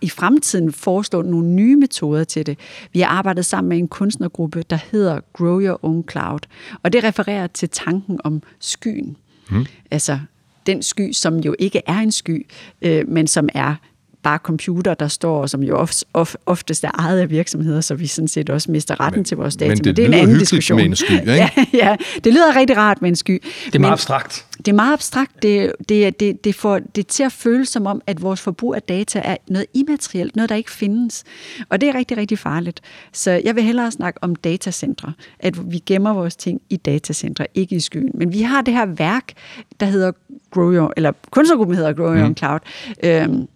i 0.00 0.08
fremtiden 0.08 0.72
foreslå 0.72 1.22
nogle 1.22 1.46
nye 1.46 1.76
metoder 1.76 2.24
til 2.24 2.46
det. 2.46 2.58
Vi 2.92 3.00
har 3.00 3.06
arbejdet 3.06 3.44
sammen 3.44 3.68
med 3.68 3.78
en 3.78 3.88
kunstnergruppe, 3.88 4.64
der 4.70 4.78
hedder 4.90 5.20
Grow 5.32 5.60
Your 5.60 5.84
Own 5.84 6.04
Cloud, 6.10 6.40
og 6.82 6.92
det 6.92 7.04
refererer 7.04 7.46
til 7.46 7.68
tanken 7.68 8.20
om 8.24 8.42
skyen. 8.58 9.16
Hmm. 9.50 9.66
Altså 9.90 10.18
den 10.66 10.82
sky, 10.82 11.12
som 11.12 11.38
jo 11.38 11.54
ikke 11.58 11.82
er 11.86 11.98
en 11.98 12.12
sky, 12.12 12.46
øh, 12.82 13.08
men 13.08 13.26
som 13.26 13.48
er 13.54 13.74
bare 14.22 14.38
computer, 14.38 14.94
der 14.94 15.08
står, 15.08 15.46
som 15.46 15.62
jo 15.62 15.76
of, 15.76 15.92
of, 16.14 16.34
oftest 16.46 16.84
er 16.84 16.90
ejet 16.98 17.20
af 17.20 17.30
virksomheder, 17.30 17.80
så 17.80 17.94
vi 17.94 18.06
sådan 18.06 18.28
set 18.28 18.50
også 18.50 18.70
mister 18.70 19.00
retten 19.00 19.18
men, 19.18 19.24
til 19.24 19.36
vores 19.36 19.56
data. 19.56 19.68
Men 19.68 19.78
det, 19.78 19.86
men 19.86 19.96
det 19.96 20.02
er 20.02 20.06
en 20.06 20.14
anden 20.14 20.38
diskussion. 20.38 20.76
med 20.76 20.84
en 20.84 20.96
sky, 20.96 21.12
ikke? 21.12 21.32
ja, 21.34 21.50
ja, 21.72 21.96
det 22.24 22.32
lyder 22.32 22.56
rigtig 22.56 22.76
rart 22.76 23.02
med 23.02 23.08
en 23.08 23.16
sky. 23.16 23.42
Det 23.66 23.74
er 23.74 23.78
meget 23.78 23.92
abstrakt. 23.92 24.46
Det 24.64 24.68
er 24.68 24.76
meget 24.76 24.92
abstrakt. 24.92 25.42
Det, 25.42 25.72
det, 25.88 26.20
det, 26.20 26.44
det 26.44 26.54
får 26.54 26.78
det 26.78 27.06
til 27.06 27.22
at 27.22 27.32
føles 27.32 27.68
som 27.68 27.86
om, 27.86 28.02
at 28.06 28.22
vores 28.22 28.40
forbrug 28.40 28.74
af 28.74 28.82
data 28.82 29.20
er 29.24 29.36
noget 29.48 29.66
immaterielt, 29.74 30.36
noget, 30.36 30.48
der 30.48 30.54
ikke 30.54 30.70
findes. 30.70 31.24
Og 31.68 31.80
det 31.80 31.88
er 31.88 31.94
rigtig, 31.94 32.16
rigtig 32.16 32.38
farligt. 32.38 32.80
Så 33.12 33.30
jeg 33.44 33.56
vil 33.56 33.64
hellere 33.64 33.90
snakke 33.90 34.18
om 34.22 34.36
datacentre, 34.36 35.12
at 35.38 35.72
vi 35.72 35.78
gemmer 35.78 36.12
vores 36.12 36.36
ting 36.36 36.60
i 36.70 36.76
datacentre, 36.76 37.46
ikke 37.54 37.76
i 37.76 37.80
skyen. 37.80 38.10
Men 38.14 38.32
vi 38.32 38.42
har 38.42 38.62
det 38.62 38.74
her 38.74 38.86
værk, 38.86 39.32
der 39.80 39.86
hedder 39.86 40.12
Grow 40.50 40.72
Your, 40.72 40.92
eller 40.96 41.12
kunstnergruppen 41.30 41.76
hedder 41.76 41.92
Grow 41.92 42.14
Your 42.14 42.28
mm. 42.28 42.36
Cloud, 42.36 42.60
øhm, 43.04 43.46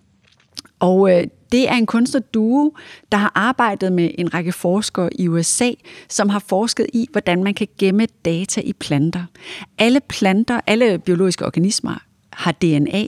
og 0.78 1.18
øh, 1.18 1.26
det 1.52 1.68
er 1.68 1.74
en 1.74 1.86
kunstnerduo, 1.86 2.74
der 3.12 3.18
har 3.18 3.32
arbejdet 3.34 3.92
med 3.92 4.10
en 4.18 4.34
række 4.34 4.52
forskere 4.52 5.20
i 5.20 5.28
USA, 5.28 5.70
som 6.08 6.28
har 6.28 6.38
forsket 6.38 6.86
i, 6.92 7.08
hvordan 7.12 7.44
man 7.44 7.54
kan 7.54 7.68
gemme 7.78 8.06
data 8.24 8.60
i 8.60 8.72
planter. 8.72 9.24
Alle 9.78 10.00
planter, 10.00 10.60
alle 10.66 10.98
biologiske 10.98 11.46
organismer 11.46 11.98
har 12.32 12.52
DNA. 12.52 13.06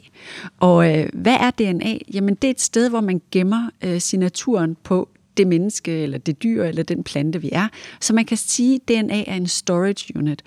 Og 0.60 0.98
øh, 0.98 1.08
hvad 1.12 1.36
er 1.40 1.50
DNA? 1.50 1.98
Jamen 2.14 2.34
det 2.34 2.48
er 2.48 2.50
et 2.50 2.60
sted, 2.60 2.88
hvor 2.88 3.00
man 3.00 3.22
gemmer 3.30 3.70
øh, 3.84 4.00
signaturen 4.00 4.76
på 4.82 5.08
det 5.36 5.46
menneske, 5.46 6.02
eller 6.02 6.18
det 6.18 6.42
dyr, 6.42 6.64
eller 6.64 6.82
den 6.82 7.04
plante, 7.04 7.40
vi 7.40 7.48
er. 7.52 7.68
Så 8.00 8.14
man 8.14 8.24
kan 8.24 8.36
sige, 8.36 8.74
at 8.74 8.88
DNA 8.88 9.24
er 9.26 9.34
en 9.34 9.46
storage 9.46 10.16
unit. 10.16 10.42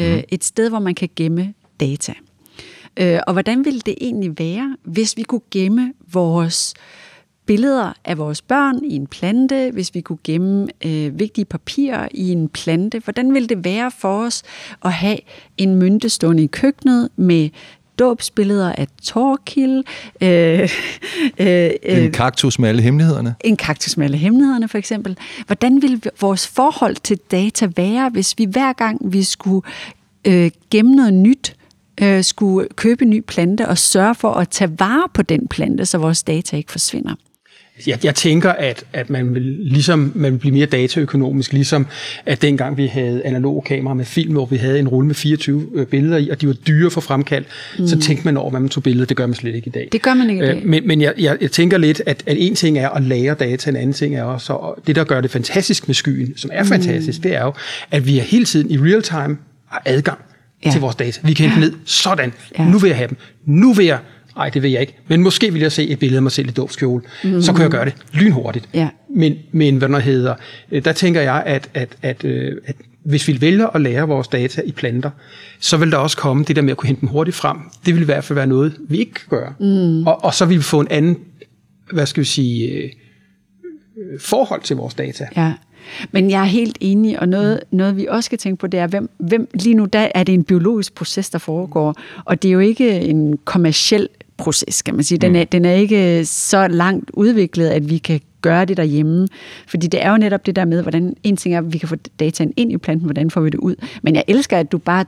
Øh, 0.00 0.14
mm. 0.14 0.22
Et 0.28 0.44
sted, 0.44 0.68
hvor 0.68 0.78
man 0.78 0.94
kan 0.94 1.08
gemme 1.16 1.54
data. 1.80 2.14
Øh, 2.96 3.20
og 3.26 3.32
hvordan 3.32 3.64
ville 3.64 3.80
det 3.80 3.94
egentlig 4.00 4.38
være, 4.38 4.76
hvis 4.82 5.16
vi 5.16 5.22
kunne 5.22 5.40
gemme 5.50 5.92
vores 6.12 6.74
billeder 7.46 7.92
af 8.04 8.18
vores 8.18 8.42
børn 8.42 8.84
i 8.84 8.96
en 8.96 9.06
plante, 9.06 9.70
hvis 9.72 9.94
vi 9.94 10.00
kunne 10.00 10.18
gemme 10.24 10.68
øh, 10.84 11.18
vigtige 11.18 11.44
papirer 11.44 12.08
i 12.10 12.32
en 12.32 12.48
plante? 12.48 12.98
Hvordan 12.98 13.34
ville 13.34 13.48
det 13.48 13.64
være 13.64 13.90
for 13.98 14.24
os 14.24 14.42
at 14.84 14.92
have 14.92 15.18
en 15.56 15.74
mynte 15.74 16.08
stående 16.08 16.42
i 16.42 16.46
køkkenet 16.46 17.08
med 17.16 17.48
dåbsbilleder 17.98 18.72
af 18.72 18.86
Torkild. 19.02 19.84
Øh, 20.20 20.68
øh, 21.38 21.70
en 21.82 22.12
kaktus 22.12 22.58
med 22.58 22.68
alle 22.68 22.82
hemmelighederne. 22.82 23.34
En 23.44 23.56
kaktus 23.56 23.96
med 23.96 24.04
alle 24.04 24.16
hemmeligheder, 24.16 24.66
for 24.66 24.78
eksempel. 24.78 25.18
Hvordan 25.46 25.82
ville 25.82 26.00
vores 26.20 26.46
forhold 26.46 26.96
til 26.96 27.18
data 27.30 27.68
være, 27.76 28.08
hvis 28.08 28.34
vi 28.38 28.44
hver 28.44 28.72
gang 28.72 29.12
vi 29.12 29.22
skulle 29.22 29.62
øh, 30.24 30.50
gemme 30.70 30.94
noget 30.94 31.14
nyt, 31.14 31.56
øh, 32.02 32.24
skulle 32.24 32.68
købe 32.76 33.04
en 33.04 33.10
ny 33.10 33.20
plante 33.20 33.68
og 33.68 33.78
sørge 33.78 34.14
for 34.14 34.32
at 34.32 34.48
tage 34.48 34.70
vare 34.78 35.08
på 35.14 35.22
den 35.22 35.48
plante, 35.48 35.86
så 35.86 35.98
vores 35.98 36.22
data 36.22 36.56
ikke 36.56 36.72
forsvinder. 36.72 37.14
Jeg, 37.86 38.04
jeg 38.04 38.14
tænker, 38.14 38.50
at, 38.50 38.84
at 38.92 39.10
man 39.10 39.34
vil 39.34 39.42
ligesom 39.42 40.12
man 40.14 40.32
vil 40.32 40.38
blive 40.38 40.54
mere 40.54 40.66
dataøkonomisk, 40.66 41.52
ligesom 41.52 41.86
at 42.26 42.42
dengang 42.42 42.76
vi 42.76 42.86
havde 42.86 43.24
analoge 43.24 43.62
kameraer 43.62 43.94
med 43.94 44.04
film, 44.04 44.32
hvor 44.32 44.46
vi 44.46 44.56
havde 44.56 44.78
en 44.78 44.88
rulle 44.88 45.06
med 45.06 45.14
24 45.14 45.66
øh, 45.74 45.86
billeder 45.86 46.16
i, 46.16 46.28
og 46.28 46.40
de 46.40 46.46
var 46.46 46.52
dyre 46.52 46.90
for 46.90 47.00
fremkald, 47.00 47.44
mm. 47.78 47.86
så 47.86 47.98
tænkte 47.98 48.24
man 48.24 48.36
over, 48.36 48.50
hvad 48.50 48.60
man 48.60 48.68
tog 48.68 48.82
billeder. 48.82 49.06
Det 49.06 49.16
gør 49.16 49.26
man 49.26 49.34
slet 49.34 49.54
ikke 49.54 49.66
i 49.66 49.70
dag. 49.70 49.88
Det 49.92 50.02
gør 50.02 50.14
man 50.14 50.30
ikke 50.30 50.44
i 50.44 50.46
dag. 50.46 50.56
Øh, 50.56 50.68
men 50.68 50.86
men 50.86 51.00
jeg, 51.00 51.14
jeg, 51.18 51.36
jeg 51.40 51.50
tænker 51.50 51.78
lidt, 51.78 52.02
at, 52.06 52.22
at 52.26 52.36
en 52.40 52.54
ting 52.54 52.78
er 52.78 52.88
at 52.88 53.02
lære 53.02 53.34
data, 53.34 53.70
en 53.70 53.76
anden 53.76 53.92
ting 53.92 54.16
er 54.16 54.22
også, 54.22 54.52
og 54.52 54.78
det 54.86 54.96
der 54.96 55.04
gør 55.04 55.20
det 55.20 55.30
fantastisk 55.30 55.88
med 55.88 55.94
skyen, 55.94 56.36
som 56.36 56.50
er 56.52 56.62
mm. 56.62 56.68
fantastisk, 56.68 57.22
det 57.22 57.34
er 57.34 57.42
jo, 57.42 57.52
at 57.90 58.06
vi 58.06 58.18
er 58.18 58.22
hele 58.22 58.44
tiden 58.44 58.70
i 58.70 58.78
real 58.78 59.02
time 59.02 59.38
har 59.68 59.82
adgang 59.84 60.18
ja. 60.64 60.70
til 60.70 60.80
vores 60.80 60.96
data. 60.96 61.20
Vi 61.24 61.32
kan 61.32 61.50
hente 61.50 61.66
ja. 61.66 61.70
ned 61.70 61.78
sådan. 61.84 62.32
Ja. 62.58 62.64
Nu 62.64 62.78
vil 62.78 62.88
jeg 62.88 62.96
have 62.96 63.08
dem. 63.08 63.16
Nu 63.46 63.72
vil 63.72 63.86
jeg 63.86 63.98
Nej, 64.36 64.48
det 64.48 64.62
vil 64.62 64.70
jeg 64.70 64.80
ikke. 64.80 64.94
Men 65.08 65.22
måske 65.22 65.52
vil 65.52 65.62
jeg 65.62 65.72
se 65.72 65.88
et 65.88 65.98
billede 65.98 66.18
af 66.18 66.22
mig 66.22 66.32
selv 66.32 66.48
i 66.48 66.50
dåbskjole. 66.50 67.02
Mm. 67.24 67.42
Så 67.42 67.52
kan 67.52 67.62
jeg 67.62 67.70
gøre 67.70 67.84
det 67.84 67.94
lynhurtigt. 68.12 68.68
Ja. 68.74 68.88
Men, 69.14 69.34
men 69.52 69.76
hvad 69.76 69.88
der 69.88 69.98
hedder, 69.98 70.34
øh, 70.72 70.84
der 70.84 70.92
tænker 70.92 71.20
jeg, 71.20 71.42
at, 71.46 71.70
at, 71.74 71.96
at, 72.02 72.24
øh, 72.24 72.56
at 72.64 72.76
hvis 73.04 73.28
vi 73.28 73.40
vælger 73.40 73.66
at 73.66 73.80
lære 73.80 74.08
vores 74.08 74.28
data 74.28 74.62
i 74.64 74.72
planter, 74.72 75.10
så 75.60 75.76
vil 75.76 75.90
der 75.90 75.96
også 75.96 76.16
komme 76.16 76.44
det 76.44 76.56
der 76.56 76.62
med 76.62 76.70
at 76.70 76.76
kunne 76.76 76.86
hente 76.86 77.00
dem 77.00 77.08
hurtigt 77.08 77.36
frem. 77.36 77.56
Det 77.86 77.94
vil 77.94 78.02
i 78.02 78.04
hvert 78.04 78.24
fald 78.24 78.34
være 78.34 78.46
noget, 78.46 78.74
vi 78.88 78.98
ikke 78.98 79.14
kan 79.14 79.26
gøre. 79.28 79.54
Mm. 79.60 80.06
Og, 80.06 80.24
og 80.24 80.34
så 80.34 80.44
vil 80.44 80.56
vi 80.56 80.62
få 80.62 80.80
en 80.80 80.88
anden, 80.90 81.18
hvad 81.92 82.06
skal 82.06 82.20
vi 82.20 82.26
sige, 82.26 82.68
øh, 82.68 82.90
forhold 84.20 84.62
til 84.62 84.76
vores 84.76 84.94
data. 84.94 85.28
Ja. 85.36 85.52
Men 86.12 86.30
jeg 86.30 86.40
er 86.40 86.44
helt 86.44 86.78
enig, 86.80 87.20
og 87.20 87.28
noget, 87.28 87.60
noget 87.70 87.96
vi 87.96 88.06
også 88.06 88.26
skal 88.26 88.38
tænke 88.38 88.60
på, 88.60 88.66
det 88.66 88.80
er, 88.80 88.86
hvem, 88.86 89.10
hvem 89.18 89.48
lige 89.54 89.74
nu 89.74 89.84
der 89.84 90.08
er 90.14 90.24
det 90.24 90.32
en 90.32 90.44
biologisk 90.44 90.94
proces, 90.94 91.30
der 91.30 91.38
foregår, 91.38 91.94
og 92.24 92.42
det 92.42 92.48
er 92.48 92.52
jo 92.52 92.58
ikke 92.58 93.00
en 93.00 93.38
kommersiel 93.44 94.08
proces, 94.36 94.82
kan 94.82 94.94
man 94.94 95.04
sige. 95.04 95.18
Den 95.18 95.36
er, 95.36 95.40
mm. 95.40 95.46
den 95.46 95.64
er 95.64 95.72
ikke 95.72 96.24
så 96.24 96.68
langt 96.68 97.10
udviklet, 97.14 97.68
at 97.68 97.90
vi 97.90 97.98
kan 97.98 98.20
gøre 98.42 98.64
det 98.64 98.76
derhjemme. 98.76 99.28
Fordi 99.66 99.86
det 99.86 100.04
er 100.04 100.10
jo 100.10 100.16
netop 100.16 100.46
det 100.46 100.56
der 100.56 100.64
med, 100.64 100.82
hvordan 100.82 101.16
en 101.22 101.36
ting 101.36 101.54
er, 101.54 101.58
at 101.58 101.72
vi 101.72 101.78
kan 101.78 101.88
få 101.88 101.96
dataen 102.20 102.52
ind 102.56 102.72
i 102.72 102.76
planten, 102.76 103.04
hvordan 103.04 103.30
får 103.30 103.40
vi 103.40 103.50
det 103.50 103.58
ud. 103.58 103.74
Men 104.02 104.14
jeg 104.14 104.24
elsker, 104.28 104.58
at 104.58 104.72
du 104.72 104.78
bare 104.78 105.04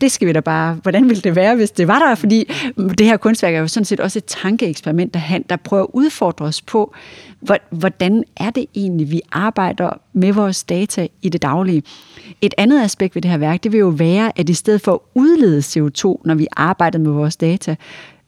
det 0.00 0.12
skal 0.12 0.28
vi 0.28 0.32
da 0.32 0.40
bare, 0.40 0.74
hvordan 0.82 1.08
ville 1.08 1.22
det 1.22 1.36
være, 1.36 1.56
hvis 1.56 1.70
det 1.70 1.88
var 1.88 1.98
der? 1.98 2.14
Fordi 2.14 2.50
det 2.98 3.06
her 3.06 3.16
kunstværk 3.16 3.54
er 3.54 3.58
jo 3.58 3.66
sådan 3.66 3.84
set 3.84 4.00
også 4.00 4.18
et 4.18 4.24
tankeeksperiment, 4.24 5.14
der, 5.14 5.20
der 5.50 5.56
prøver 5.56 5.82
at 5.82 5.88
udfordre 5.92 6.44
os 6.44 6.62
på, 6.62 6.94
hvordan 7.70 8.24
er 8.36 8.50
det 8.50 8.66
egentlig, 8.74 9.10
vi 9.10 9.20
arbejder 9.32 9.90
med 10.12 10.32
vores 10.32 10.64
data 10.64 11.08
i 11.22 11.28
det 11.28 11.42
daglige. 11.42 11.82
Et 12.40 12.54
andet 12.58 12.82
aspekt 12.82 13.14
ved 13.14 13.22
det 13.22 13.30
her 13.30 13.38
værk, 13.38 13.62
det 13.62 13.72
vil 13.72 13.78
jo 13.78 13.88
være, 13.88 14.32
at 14.36 14.48
i 14.48 14.54
stedet 14.54 14.80
for 14.80 14.92
at 14.92 15.00
udlede 15.14 15.58
CO2, 15.58 16.22
når 16.24 16.34
vi 16.34 16.46
arbejder 16.56 16.98
med 16.98 17.10
vores 17.10 17.36
data, 17.36 17.76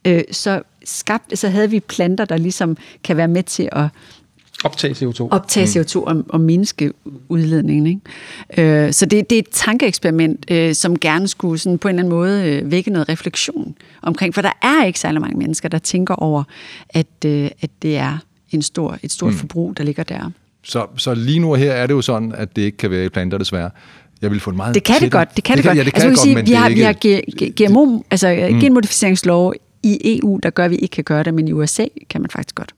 øh, 0.05 0.23
så, 0.31 0.61
skabt, 0.85 1.39
så 1.39 1.49
havde 1.49 1.69
vi 1.69 1.79
planter, 1.79 2.25
der 2.25 2.37
ligesom 2.37 2.77
kan 3.03 3.17
være 3.17 3.27
med 3.27 3.43
til 3.43 3.69
at 3.71 3.87
Optage 4.63 4.93
CO2. 4.93 5.27
Optage 5.31 5.81
CO2 5.81 5.99
mm. 5.99 6.03
og, 6.05 6.23
og 6.29 6.41
mindske 6.41 6.91
udledningen. 7.29 8.01
Ikke? 8.55 8.85
Øh, 8.85 8.93
så 8.93 9.05
det, 9.05 9.29
det 9.29 9.35
er 9.35 9.39
et 9.39 9.49
tankeeksperiment, 9.51 10.45
øh, 10.51 10.75
som 10.75 10.99
gerne 10.99 11.27
skulle 11.27 11.59
sådan 11.59 11.77
på 11.77 11.87
en 11.87 11.95
eller 11.95 12.03
anden 12.03 12.17
måde 12.17 12.49
øh, 12.49 12.71
vække 12.71 12.91
noget 12.91 13.09
refleksion 13.09 13.75
omkring, 14.01 14.33
for 14.33 14.41
der 14.41 14.51
er 14.61 14.85
ikke 14.85 14.99
særlig 14.99 15.21
mange 15.21 15.37
mennesker, 15.37 15.69
der 15.69 15.77
tænker 15.77 16.15
over, 16.15 16.43
at, 16.89 17.07
øh, 17.25 17.49
at 17.61 17.69
det 17.81 17.97
er 17.97 18.17
en 18.51 18.61
stor, 18.61 18.97
et 19.03 19.11
stort 19.11 19.31
mm. 19.31 19.37
forbrug, 19.37 19.77
der 19.77 19.83
ligger 19.83 20.03
der. 20.03 20.31
Så, 20.63 20.85
så 20.97 21.13
lige 21.13 21.39
nu 21.39 21.53
her 21.53 21.71
er 21.71 21.87
det 21.87 21.93
jo 21.93 22.01
sådan, 22.01 22.33
at 22.37 22.55
det 22.55 22.61
ikke 22.61 22.77
kan 22.77 22.91
være 22.91 23.05
i 23.05 23.09
planter 23.09 23.37
desværre. 23.37 23.69
Jeg 24.21 24.31
vil 24.31 24.39
få 24.39 24.49
en 24.49 24.57
meget 24.57 24.75
Det 24.75 24.83
kan 24.83 24.95
det 24.99 25.11
godt, 25.11 25.35
det 25.35 25.43
kan 25.43 25.57
det, 25.57 25.63
det, 25.63 25.69
kan, 25.69 25.69
godt. 25.69 25.77
Ja, 25.77 25.83
det 25.83 25.93
kan 25.93 26.03
altså, 26.03 26.27
det 26.29 26.35
godt, 26.35 26.45
sige, 26.45 26.45
vi 26.45 26.53
har, 26.53 26.67
ikke... 26.67 27.09
vi 27.57 27.63
har 27.63 27.69
GMO, 27.69 28.01
altså 28.11 28.47
mm. 28.51 28.59
genmodificeringslov 28.59 29.53
i 29.83 30.19
EU, 30.19 30.39
der 30.43 30.49
gør, 30.49 30.65
at 30.65 30.71
vi 30.71 30.75
ikke 30.75 30.93
kan 30.93 31.03
gøre 31.03 31.23
det, 31.23 31.33
men 31.33 31.47
i 31.47 31.51
USA 31.51 31.85
kan 32.09 32.21
man 32.21 32.29
faktisk 32.29 32.55
godt. 32.55 32.73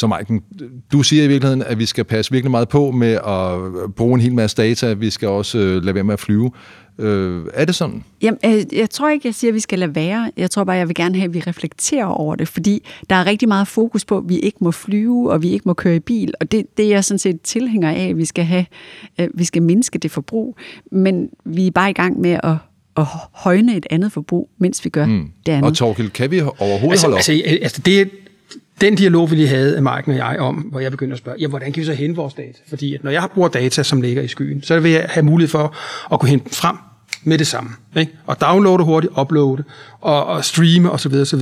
Så 0.00 0.06
Maiken, 0.06 0.42
du 0.92 1.02
siger 1.02 1.24
i 1.24 1.28
virkeligheden, 1.28 1.62
at 1.62 1.78
vi 1.78 1.86
skal 1.86 2.04
passe 2.04 2.32
virkelig 2.32 2.50
meget 2.50 2.68
på 2.68 2.90
med 2.90 3.12
at 3.12 3.94
bruge 3.94 4.14
en 4.14 4.20
hel 4.20 4.34
masse 4.34 4.56
data. 4.56 4.92
Vi 4.92 5.10
skal 5.10 5.28
også 5.28 5.58
øh, 5.58 5.82
lade 5.82 5.94
være 5.94 6.04
med 6.04 6.12
at 6.12 6.20
flyve. 6.20 6.50
Øh, 7.00 7.46
er 7.54 7.64
det 7.64 7.74
sådan? 7.74 8.04
Jamen, 8.22 8.38
øh, 8.44 8.64
jeg 8.72 8.90
tror 8.90 9.10
ikke, 9.10 9.28
jeg 9.28 9.34
siger, 9.34 9.50
at 9.50 9.54
vi 9.54 9.60
skal 9.60 9.78
lade 9.78 9.94
være. 9.94 10.30
Jeg 10.36 10.50
tror 10.50 10.64
bare, 10.64 10.76
jeg 10.76 10.88
vil 10.88 10.94
gerne 10.94 11.14
have, 11.14 11.24
at 11.24 11.34
vi 11.34 11.40
reflekterer 11.40 12.04
over 12.06 12.36
det, 12.36 12.48
fordi 12.48 12.86
der 13.10 13.16
er 13.16 13.26
rigtig 13.26 13.48
meget 13.48 13.68
fokus 13.68 14.04
på, 14.04 14.18
at 14.18 14.24
vi 14.26 14.38
ikke 14.38 14.58
må 14.60 14.70
flyve, 14.70 15.32
og 15.32 15.42
vi 15.42 15.50
ikke 15.50 15.62
må 15.66 15.72
køre 15.72 15.96
i 15.96 16.00
bil, 16.00 16.34
og 16.40 16.52
det, 16.52 16.66
det 16.76 16.84
er 16.84 16.88
jeg 16.88 17.04
sådan 17.04 17.18
set 17.18 17.40
tilhænger 17.40 17.90
af, 17.90 18.08
at 18.08 18.16
vi 18.16 18.24
skal, 18.24 18.44
have, 18.44 18.66
øh, 19.18 19.28
vi 19.34 19.44
skal 19.44 19.62
mindske 19.62 19.98
det 19.98 20.10
forbrug. 20.10 20.56
Men 20.92 21.28
vi 21.44 21.66
er 21.66 21.70
bare 21.70 21.90
i 21.90 21.94
gang 21.94 22.20
med 22.20 22.38
at 22.42 22.56
at 22.96 23.06
højne 23.32 23.76
et 23.76 23.86
andet 23.90 24.12
forbrug, 24.12 24.50
mens 24.58 24.84
vi 24.84 24.90
gør 24.90 25.06
mm. 25.06 25.30
det 25.46 25.52
andet. 25.52 25.70
Og 25.70 25.76
Torkild, 25.76 26.10
kan 26.10 26.30
vi 26.30 26.40
overhovedet 26.40 26.90
altså, 26.90 27.06
holde 27.06 27.14
op? 27.14 27.18
Altså, 27.18 27.58
altså 27.62 27.82
det, 27.84 28.10
den 28.80 28.94
dialog, 28.94 29.30
vi 29.30 29.36
lige 29.36 29.48
havde, 29.48 29.80
Marken 29.80 30.12
og 30.12 30.18
jeg, 30.18 30.36
om, 30.38 30.54
hvor 30.54 30.80
jeg 30.80 30.90
begyndte 30.90 31.12
at 31.12 31.18
spørge, 31.18 31.36
ja, 31.40 31.46
hvordan 31.46 31.72
kan 31.72 31.80
vi 31.80 31.86
så 31.86 31.94
hente 31.94 32.16
vores 32.16 32.34
data? 32.34 32.58
Fordi 32.68 32.94
at 32.94 33.04
når 33.04 33.10
jeg 33.10 33.28
bruger 33.34 33.48
data, 33.48 33.82
som 33.82 34.00
ligger 34.00 34.22
i 34.22 34.28
skyen, 34.28 34.62
så 34.62 34.80
vil 34.80 34.90
jeg 34.90 35.06
have 35.08 35.24
mulighed 35.24 35.50
for 35.50 35.76
at 36.12 36.20
kunne 36.20 36.28
hente 36.30 36.44
dem 36.44 36.52
frem 36.52 36.76
med 37.24 37.38
det 37.38 37.46
samme. 37.46 37.70
Ikke? 37.96 38.12
Og 38.26 38.40
downloade 38.40 38.84
hurtigt, 38.84 39.12
uploade 39.20 39.64
og, 40.00 40.26
og 40.26 40.44
streame 40.44 40.90
osv. 40.90 41.14
osv. 41.14 41.40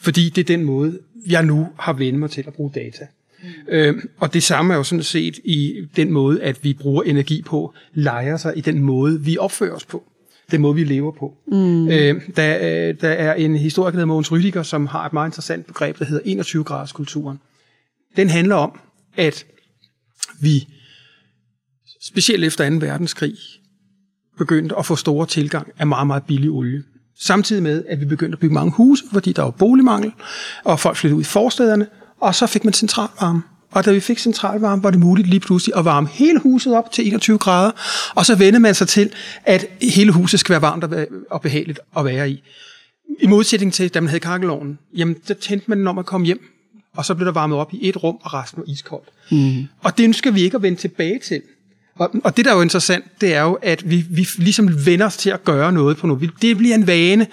Fordi 0.00 0.30
det 0.30 0.40
er 0.40 0.56
den 0.56 0.64
måde, 0.64 0.98
jeg 1.26 1.42
nu 1.42 1.68
har 1.78 1.92
vendt 1.92 2.18
mig 2.18 2.30
til 2.30 2.44
at 2.46 2.52
bruge 2.52 2.70
data. 2.74 3.06
Mm. 3.42 3.48
Øhm, 3.68 4.08
og 4.18 4.34
det 4.34 4.42
samme 4.42 4.74
er 4.74 4.76
jo 4.78 4.82
sådan 4.82 5.02
set 5.02 5.38
i 5.44 5.86
den 5.96 6.12
måde, 6.12 6.42
at 6.42 6.64
vi 6.64 6.72
bruger 6.72 7.02
energi 7.02 7.42
på, 7.42 7.74
leger 7.94 8.36
sig 8.36 8.52
i 8.56 8.60
den 8.60 8.82
måde, 8.82 9.20
vi 9.20 9.38
opfører 9.38 9.74
os 9.74 9.84
på. 9.84 10.04
den 10.50 10.60
måde, 10.60 10.74
vi 10.74 10.84
lever 10.84 11.12
på. 11.12 11.34
Mm. 11.46 11.88
Øh, 11.88 12.22
der, 12.36 12.58
øh, 12.88 12.94
der 13.00 13.08
er 13.08 13.34
en 13.34 13.56
historiker, 13.56 13.90
der 13.90 13.96
hedder 13.96 14.06
Mogens 14.06 14.32
Rydiger, 14.32 14.62
som 14.62 14.86
har 14.86 15.06
et 15.06 15.12
meget 15.12 15.28
interessant 15.28 15.66
begreb, 15.66 15.98
der 15.98 16.04
hedder 16.04 16.42
21-graders 16.42 16.92
kulturen. 16.92 17.38
Den 18.16 18.28
handler 18.28 18.54
om, 18.54 18.80
at 19.16 19.46
vi, 20.40 20.68
specielt 22.02 22.44
efter 22.44 22.70
2. 22.70 22.76
verdenskrig, 22.76 23.34
begyndte 24.38 24.78
at 24.78 24.86
få 24.86 24.96
store 24.96 25.26
tilgang 25.26 25.68
af 25.78 25.86
meget, 25.86 26.06
meget 26.06 26.22
billig 26.22 26.50
olie. 26.50 26.82
Samtidig 27.20 27.62
med, 27.62 27.84
at 27.88 28.00
vi 28.00 28.04
begyndte 28.04 28.36
at 28.36 28.40
bygge 28.40 28.54
mange 28.54 28.72
huse, 28.72 29.04
fordi 29.12 29.32
der 29.32 29.42
var 29.42 29.50
boligmangel, 29.50 30.12
og 30.64 30.80
folk 30.80 30.96
flyttede 30.96 31.16
ud 31.16 31.22
i 31.22 31.24
forstederne, 31.24 31.86
og 32.20 32.34
så 32.34 32.46
fik 32.46 32.64
man 32.64 32.72
centralvarme. 32.72 33.42
Og 33.70 33.84
da 33.84 33.92
vi 33.92 34.00
fik 34.00 34.18
centralvarme, 34.18 34.82
var 34.82 34.90
det 34.90 35.00
muligt 35.00 35.28
lige 35.28 35.40
pludselig 35.40 35.76
at 35.76 35.84
varme 35.84 36.08
hele 36.08 36.40
huset 36.40 36.76
op 36.76 36.92
til 36.92 37.06
21 37.06 37.38
grader, 37.38 37.70
og 38.14 38.26
så 38.26 38.34
vendte 38.34 38.60
man 38.60 38.74
sig 38.74 38.88
til, 38.88 39.10
at 39.44 39.66
hele 39.82 40.12
huset 40.12 40.40
skal 40.40 40.52
være 40.52 40.62
varmt 40.62 40.84
og 41.30 41.40
behageligt 41.40 41.80
at 41.96 42.04
være 42.04 42.30
i. 42.30 42.42
I 43.20 43.26
modsætning 43.26 43.72
til, 43.72 43.94
da 43.94 44.00
man 44.00 44.08
havde 44.08 44.20
kakkelovnen, 44.20 44.78
jamen 44.96 45.16
der 45.28 45.34
tændte 45.34 45.64
man, 45.68 45.78
når 45.78 45.92
man 45.92 46.04
kom 46.04 46.22
hjem, 46.22 46.40
og 46.96 47.04
så 47.04 47.14
blev 47.14 47.26
der 47.26 47.32
varmet 47.32 47.58
op 47.58 47.72
i 47.72 47.88
et 47.88 48.02
rum, 48.02 48.18
og 48.22 48.34
resten 48.34 48.60
var 48.60 48.72
iskoldt. 48.72 49.08
Mm. 49.30 49.66
Og 49.80 49.98
det 49.98 50.04
ønsker 50.04 50.30
vi 50.30 50.40
ikke 50.40 50.56
at 50.56 50.62
vende 50.62 50.78
tilbage 50.78 51.18
til. 51.18 51.42
Og, 51.98 52.10
og 52.24 52.36
det, 52.36 52.44
der 52.44 52.50
er 52.50 52.54
jo 52.54 52.62
interessant, 52.62 53.04
det 53.20 53.34
er 53.34 53.42
jo, 53.42 53.54
at 53.62 53.90
vi, 53.90 54.04
vi 54.10 54.28
ligesom 54.38 54.86
vender 54.86 55.06
os 55.06 55.16
til 55.16 55.30
at 55.30 55.44
gøre 55.44 55.72
noget 55.72 55.96
på 55.96 56.06
noget. 56.06 56.30
Det 56.42 56.56
bliver 56.56 56.74
en 56.74 56.86
vane, 56.86 57.26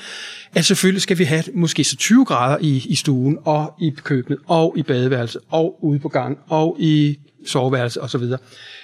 at 0.54 0.66
selvfølgelig 0.66 1.02
skal 1.02 1.18
vi 1.18 1.24
have 1.24 1.44
måske 1.54 1.84
så 1.84 1.96
20 1.96 2.26
grader 2.26 2.58
i, 2.62 2.86
i 2.90 2.96
stuen, 2.96 3.38
og 3.44 3.74
i 3.82 3.94
køkkenet, 4.04 4.40
og 4.48 4.74
i 4.78 4.84
badeværelset, 4.84 5.42
og 5.50 5.84
ude 5.84 6.00
på 6.00 6.10
gang, 6.10 6.38
og 6.48 6.76
i 6.80 7.20
soveværelset 7.46 8.04
osv. 8.04 8.24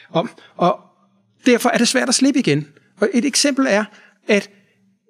Og, 0.10 0.28
og 0.58 0.80
derfor 1.46 1.70
er 1.70 1.78
det 1.78 1.88
svært 1.88 2.10
at 2.10 2.16
slippe 2.16 2.40
igen. 2.40 2.68
Og 3.00 3.10
et 3.14 3.26
eksempel 3.26 3.66
er, 3.70 3.84
at 4.28 4.50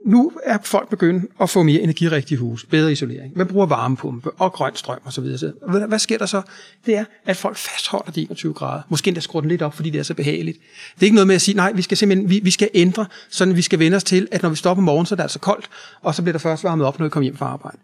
nu 0.06 0.32
er 0.44 0.58
folk 0.64 0.90
begyndt 0.90 1.32
at 1.42 1.50
få 1.50 1.64
mere 1.64 1.82
energirigtige 1.82 2.38
hus, 2.38 2.66
bedre 2.66 2.92
isolering. 2.92 3.38
Man 3.38 3.48
bruger 3.48 3.66
varmepumpe 3.66 4.32
og 4.32 4.54
grøn 4.54 4.76
strøm 4.76 5.00
osv. 5.06 5.24
Hvad, 5.68 5.88
hvad 5.88 6.00
sker 6.00 6.18
der 6.18 6.26
så? 6.26 6.42
Det 6.86 6.98
er, 6.98 7.06
at 7.26 7.38
folk 7.38 7.58
fastholder 7.58 8.12
de 8.12 8.22
21 8.22 8.54
grader. 8.54 8.82
Måske 8.90 9.08
endda 9.08 9.22
skruer 9.22 9.42
den 9.42 9.50
lidt 9.50 9.62
op, 9.62 9.74
fordi 9.74 9.90
det 9.90 10.00
er 10.00 10.04
så 10.04 10.14
behageligt. 10.14 10.58
Det 10.96 11.02
er 11.02 11.06
ikke 11.06 11.16
noget 11.16 11.28
med 11.28 11.36
at 11.36 11.42
sige, 11.42 11.56
nej, 11.56 11.72
vi 11.72 11.82
skal 11.82 11.98
simpelthen 11.98 12.30
vi, 12.30 12.40
vi 12.44 12.52
skal 12.52 12.70
ændre, 12.74 13.06
sådan 13.30 13.56
vi 13.56 13.62
skal 13.62 13.80
vende 13.80 13.96
os 13.96 14.04
til, 14.04 14.28
at 14.32 14.42
når 14.42 14.50
vi 14.50 14.56
står 14.56 14.74
på 14.74 14.82
morgen, 14.82 15.06
så 15.06 15.16
er 15.16 15.18
det 15.18 15.24
altså 15.24 15.40
koldt, 15.40 15.70
og 16.02 16.16
så 16.16 16.22
bliver 16.22 16.34
der 16.34 16.40
først 16.40 16.64
varmet 16.64 16.86
op, 16.86 17.00
når 17.00 17.06
vi 17.06 17.10
kommer 17.10 17.24
hjem 17.24 17.38
fra 17.38 17.46
arbejde. 17.46 17.78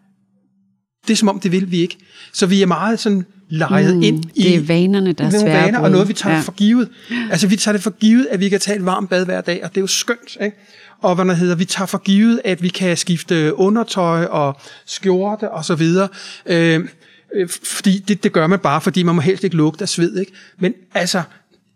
Det 1.06 1.12
er 1.12 1.16
som 1.16 1.28
om, 1.28 1.40
det 1.40 1.52
vil 1.52 1.70
vi 1.70 1.80
ikke. 1.80 1.96
Så 2.32 2.46
vi 2.46 2.62
er 2.62 2.66
meget 2.66 2.98
sådan 3.00 3.24
lejet 3.48 3.96
mm, 3.96 4.02
ind 4.02 4.24
i... 4.34 4.42
Det 4.42 4.54
er 4.54 4.60
vanerne, 4.60 5.12
der 5.12 5.24
er 5.24 5.30
svære 5.30 5.64
vaner, 5.64 5.78
og 5.78 5.90
noget, 5.90 6.08
vi 6.08 6.12
tager 6.12 6.34
ja. 6.34 6.40
for 6.40 6.52
givet. 6.52 6.88
Altså, 7.30 7.46
vi 7.46 7.56
tager 7.56 7.72
det 7.72 7.82
for 7.82 7.90
givet, 7.90 8.26
at 8.30 8.40
vi 8.40 8.48
kan 8.48 8.60
tage 8.60 8.78
et 8.78 8.84
varmt 8.84 9.10
bad 9.10 9.24
hver 9.24 9.40
dag, 9.40 9.64
og 9.64 9.70
det 9.70 9.76
er 9.76 9.80
jo 9.80 9.86
skønt, 9.86 10.36
ikke? 10.40 10.56
Og 11.02 11.14
hvad 11.14 11.24
der 11.24 11.34
hedder, 11.34 11.54
vi 11.54 11.64
tager 11.64 11.86
for 11.86 11.98
givet, 11.98 12.40
at 12.44 12.62
vi 12.62 12.68
kan 12.68 12.96
skifte 12.96 13.54
undertøj 13.54 14.24
og 14.24 14.60
skjorte 14.86 15.50
og 15.50 15.64
så 15.64 15.74
videre. 15.74 16.08
Øh, 16.46 16.88
øh, 17.34 17.48
fordi 17.48 17.98
det, 17.98 18.24
det 18.24 18.32
gør 18.32 18.46
man 18.46 18.58
bare, 18.58 18.80
fordi 18.80 19.02
man 19.02 19.14
må 19.14 19.20
helst 19.20 19.44
ikke 19.44 19.56
lugte 19.56 19.82
af 19.82 19.88
sved. 19.88 20.16
Ikke? 20.16 20.32
Men 20.58 20.74
altså, 20.94 21.22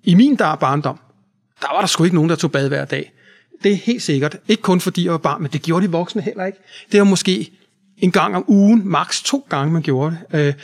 i 0.05 0.15
min 0.15 0.37
der 0.37 0.55
barndom, 0.55 0.99
der 1.61 1.69
var 1.73 1.81
der 1.81 1.87
sgu 1.87 2.05
ikke 2.05 2.17
nogen, 2.17 2.31
der 2.31 2.37
tog 2.37 2.53
bad 2.53 2.69
hver 2.69 2.85
dag. 2.85 3.13
Det 3.63 3.73
er 3.73 3.77
helt 3.77 4.03
sikkert. 4.03 4.37
Ikke 4.49 4.63
kun 4.63 4.81
fordi 4.81 5.05
jeg 5.05 5.13
var 5.13 5.19
barn, 5.19 5.43
men 5.43 5.51
det 5.53 5.63
gjorde 5.63 5.87
de 5.87 5.93
voksne 5.93 6.23
heller 6.23 6.45
ikke. 6.45 6.59
Det 6.93 6.99
var 6.99 7.05
måske 7.05 7.53
en 7.99 8.11
gang 8.11 8.37
om 8.37 8.45
ugen, 8.49 8.89
maks 8.89 9.23
to 9.23 9.47
gange, 9.49 9.73
man 9.73 9.83
gjorde 9.83 10.17
det. 10.33 10.39
Øh, 10.39 10.55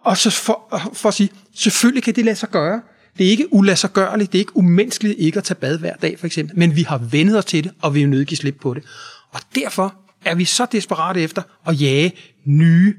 og 0.00 0.16
så 0.16 0.30
for, 0.30 0.90
for 0.92 1.08
at 1.08 1.14
sige, 1.14 1.30
selvfølgelig 1.54 2.02
kan 2.02 2.14
det 2.14 2.24
lade 2.24 2.36
sig 2.36 2.50
gøre. 2.50 2.80
Det 3.18 3.26
er 3.26 3.30
ikke 3.30 3.52
ulassergørligt, 3.52 4.32
det 4.32 4.38
er 4.38 4.40
ikke 4.40 4.56
umenneskeligt 4.56 5.18
ikke 5.18 5.38
at 5.38 5.44
tage 5.44 5.54
bad 5.54 5.78
hver 5.78 5.94
dag, 6.02 6.18
for 6.18 6.26
eksempel. 6.26 6.58
Men 6.58 6.76
vi 6.76 6.82
har 6.82 6.98
vendet 6.98 7.38
os 7.38 7.44
til 7.44 7.64
det, 7.64 7.72
og 7.82 7.94
vi 7.94 8.02
er 8.02 8.06
nødt 8.06 8.18
til 8.18 8.22
at 8.24 8.28
give 8.28 8.36
slip 8.36 8.56
på 8.60 8.74
det. 8.74 8.82
Og 9.30 9.40
derfor 9.54 9.94
er 10.24 10.34
vi 10.34 10.44
så 10.44 10.66
desperate 10.72 11.20
efter 11.20 11.42
at 11.66 11.80
jage 11.80 12.12
nye 12.44 12.94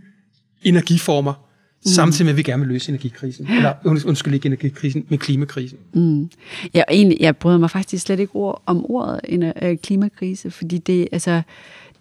energiformer, 0.63 1.33
mm. 1.33 1.91
samtidig 1.91 2.25
med, 2.25 2.33
at 2.33 2.37
vi 2.37 2.43
gerne 2.43 2.59
vil 2.59 2.73
løse 2.73 2.89
energikrisen. 2.89 3.47
Eller 3.47 3.73
undskyld 3.85 4.33
ikke 4.33 4.45
energikrisen, 4.45 5.05
men 5.09 5.19
klimakrisen. 5.19 5.77
Mm. 5.93 6.29
Ja, 6.73 6.83
egentlig, 6.91 7.17
jeg 7.21 7.37
bryder 7.37 7.57
mig 7.57 7.71
faktisk 7.71 8.05
slet 8.05 8.19
ikke 8.19 8.35
ord 8.35 8.63
om 8.65 8.85
ordet 8.85 9.19
en, 9.23 9.43
uh, 9.43 9.77
klimakrise, 9.83 10.51
fordi 10.51 10.77
det, 10.77 11.07
altså, 11.11 11.41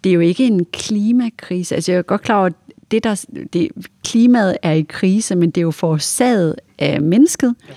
det 0.03 0.09
er 0.09 0.13
jo 0.13 0.19
ikke 0.19 0.47
en 0.47 0.65
klimakrise. 0.65 1.75
Altså, 1.75 1.91
jeg 1.91 1.99
er 1.99 2.01
godt 2.01 2.21
klar 2.21 2.37
over, 2.37 2.45
at 2.45 2.53
det 2.91 3.03
der, 3.03 3.25
det, 3.53 3.69
klimaet 4.03 4.57
er 4.63 4.71
i 4.71 4.81
krise, 4.81 5.35
men 5.35 5.51
det 5.51 5.57
er 5.57 5.63
jo 5.63 5.71
forårsaget 5.71 6.55
af 6.79 7.01
mennesket. 7.01 7.55
Ja 7.69 7.73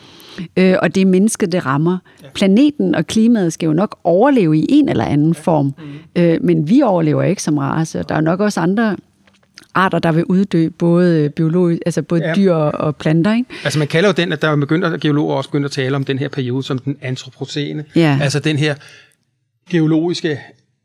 øh, 0.56 0.76
og 0.82 0.94
det 0.94 1.00
er 1.00 1.06
mennesket, 1.06 1.52
det 1.52 1.66
rammer. 1.66 1.98
Ja. 2.22 2.28
Planeten 2.34 2.94
og 2.94 3.06
klimaet 3.06 3.52
skal 3.52 3.66
jo 3.66 3.72
nok 3.72 3.98
overleve 4.04 4.58
i 4.58 4.66
en 4.68 4.88
eller 4.88 5.04
anden 5.04 5.34
form, 5.34 5.66
mm. 5.66 6.22
øh, 6.22 6.38
men 6.42 6.68
vi 6.68 6.82
overlever 6.82 7.22
ikke 7.22 7.42
som 7.42 7.58
race, 7.58 8.00
og 8.00 8.08
der 8.08 8.14
er 8.14 8.20
nok 8.20 8.40
også 8.40 8.60
andre 8.60 8.96
arter, 9.74 9.98
der 9.98 10.12
vil 10.12 10.24
uddø, 10.24 10.68
både 10.68 11.30
biologisk, 11.30 11.82
altså 11.86 12.02
både 12.02 12.28
ja. 12.28 12.34
dyr 12.34 12.52
og 12.52 12.96
planter. 12.96 13.34
Ikke? 13.34 13.50
Altså 13.64 13.78
man 13.78 13.88
kalder 13.88 14.08
jo 14.08 14.12
den, 14.12 14.32
at 14.32 14.42
der 14.42 14.48
er 14.48 14.56
begyndt, 14.56 14.84
at 14.84 15.00
geologer 15.00 15.34
også 15.34 15.50
begyndt 15.50 15.64
at 15.64 15.70
tale 15.70 15.96
om 15.96 16.04
den 16.04 16.18
her 16.18 16.28
periode 16.28 16.62
som 16.62 16.78
den 16.78 16.96
antropocene. 17.02 17.84
Ja. 17.94 18.18
Altså 18.22 18.40
den 18.40 18.56
her 18.56 18.74
geologiske 19.70 20.40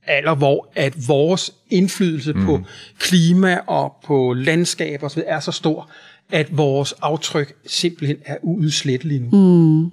alder, 0.07 0.35
hvor 0.35 0.71
at 0.75 1.07
vores 1.07 1.51
indflydelse 1.69 2.33
mm. 2.33 2.45
på 2.45 2.61
klima 2.99 3.57
og 3.67 3.95
på 4.05 4.33
landskab 4.33 5.03
og 5.03 5.11
så 5.11 5.15
videre, 5.15 5.31
er 5.31 5.39
så 5.39 5.51
stor, 5.51 5.89
at 6.31 6.57
vores 6.57 6.93
aftryk 7.01 7.55
simpelthen 7.65 8.17
er 8.25 8.37
uudsletteligt 8.41 9.23
nu. 9.23 9.29
Mm. 9.37 9.91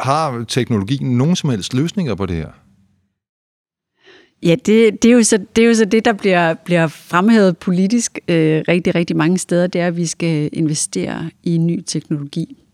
Har 0.00 0.44
teknologien 0.48 1.18
nogen 1.18 1.36
som 1.36 1.50
helst 1.50 1.74
løsninger 1.74 2.14
på 2.14 2.26
det 2.26 2.36
her? 2.36 2.50
Ja, 4.42 4.54
det, 4.66 5.02
det, 5.02 5.10
er 5.10 5.14
jo 5.14 5.22
så, 5.22 5.38
det 5.56 5.64
er 5.64 5.68
jo 5.68 5.74
så 5.74 5.84
det, 5.84 6.04
der 6.04 6.12
bliver, 6.12 6.54
bliver 6.54 6.86
fremhævet 6.86 7.58
politisk 7.58 8.18
øh, 8.28 8.62
rigtig, 8.68 8.94
rigtig 8.94 9.16
mange 9.16 9.38
steder, 9.38 9.66
det 9.66 9.80
er, 9.80 9.86
at 9.86 9.96
vi 9.96 10.06
skal 10.06 10.50
investere 10.52 11.30
i 11.42 11.58
ny 11.58 11.82
teknologi. 11.86 12.64